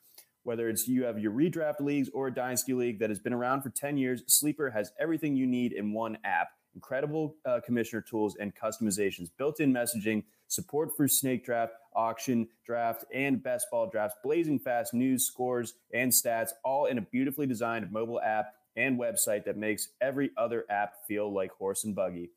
[0.46, 3.64] Whether it's you have your redraft leagues or a dynasty league that has been around
[3.64, 6.50] for 10 years, Sleeper has everything you need in one app.
[6.76, 13.06] Incredible uh, commissioner tools and customizations, built in messaging, support for snake draft, auction, draft,
[13.12, 17.91] and best ball drafts, blazing fast news, scores, and stats, all in a beautifully designed
[17.91, 22.30] mobile app and website that makes every other app feel like horse and buggy.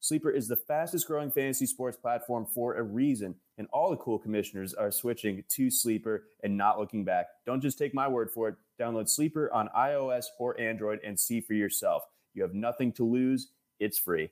[0.00, 4.18] Sleeper is the fastest growing fantasy sports platform for a reason, and all the cool
[4.18, 7.26] commissioners are switching to Sleeper and not looking back.
[7.44, 8.54] Don't just take my word for it.
[8.80, 12.04] Download Sleeper on iOS or Android and see for yourself.
[12.32, 13.48] You have nothing to lose.
[13.78, 14.30] It's free.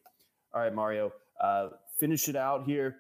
[0.55, 2.97] All right, Mario, uh, finish it out here.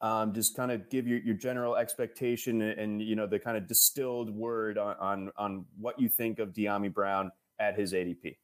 [0.00, 3.56] Um, just kind of give your, your general expectation and, and, you know the kind
[3.56, 8.36] of distilled word on, on on what you think of Dyami Brown at his ADP.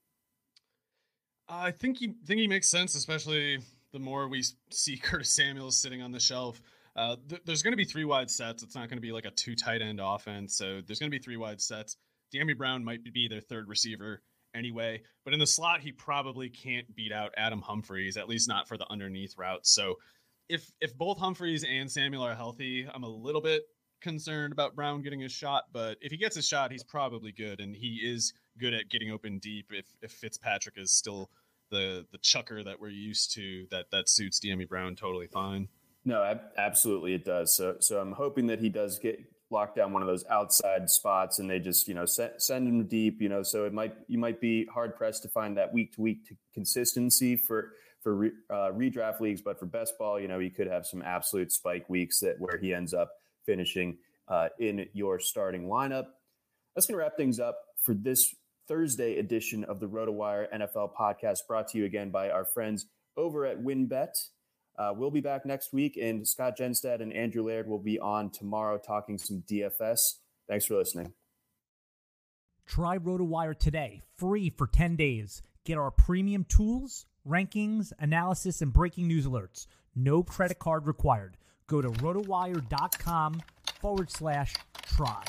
[1.53, 3.59] I think he think he makes sense, especially
[3.93, 6.63] the more we see Curtis Samuels sitting on the shelf.
[6.97, 8.63] Uh, th- there's going to be three wide sets.
[8.63, 10.57] It's not going to be like a two tight end offense.
[10.57, 11.97] So there's going to be three wide sets.
[12.35, 14.23] Dyami Brown might be their third receiver
[14.55, 18.67] anyway, but in the slot he probably can't beat out Adam Humphries, at least not
[18.67, 19.71] for the underneath routes.
[19.71, 19.97] So
[20.49, 23.65] if if both Humphreys and Samuel are healthy, I'm a little bit
[24.01, 25.65] concerned about Brown getting his shot.
[25.73, 29.11] But if he gets a shot, he's probably good, and he is good at getting
[29.11, 29.67] open deep.
[29.71, 31.31] If if Fitzpatrick is still
[31.73, 35.67] the the chucker that we're used to that that suits Dyami Brown totally fine.
[36.05, 37.57] No, ab- absolutely it does.
[37.57, 39.19] So so I'm hoping that he does get
[39.51, 42.87] locked down one of those outside spots and they just you know send, send him
[42.87, 43.21] deep.
[43.21, 46.03] You know, so it might you might be hard pressed to find that week to
[46.03, 50.51] week consistency for for re, uh, redraft leagues, but for best ball, you know, you
[50.51, 53.11] could have some absolute spike weeks that where he ends up
[53.47, 53.97] finishing
[54.29, 56.07] uh, in your starting lineup.
[56.75, 58.35] That's going to wrap things up for this
[58.73, 62.87] Thursday edition of the RotoWire NFL podcast, brought to you again by our friends
[63.19, 64.15] over at WynnBET.
[64.79, 68.31] Uh, we'll be back next week, and Scott Genstad and Andrew Laird will be on
[68.31, 70.15] tomorrow talking some DFS.
[70.49, 71.13] Thanks for listening.
[72.67, 75.43] Try RotoWire today, free for 10 days.
[75.67, 79.67] Get our premium tools, rankings, analysis, and breaking news alerts.
[79.95, 81.37] No credit card required.
[81.67, 83.43] Go to rotowire.com
[83.83, 84.55] forward slash
[84.97, 85.23] try.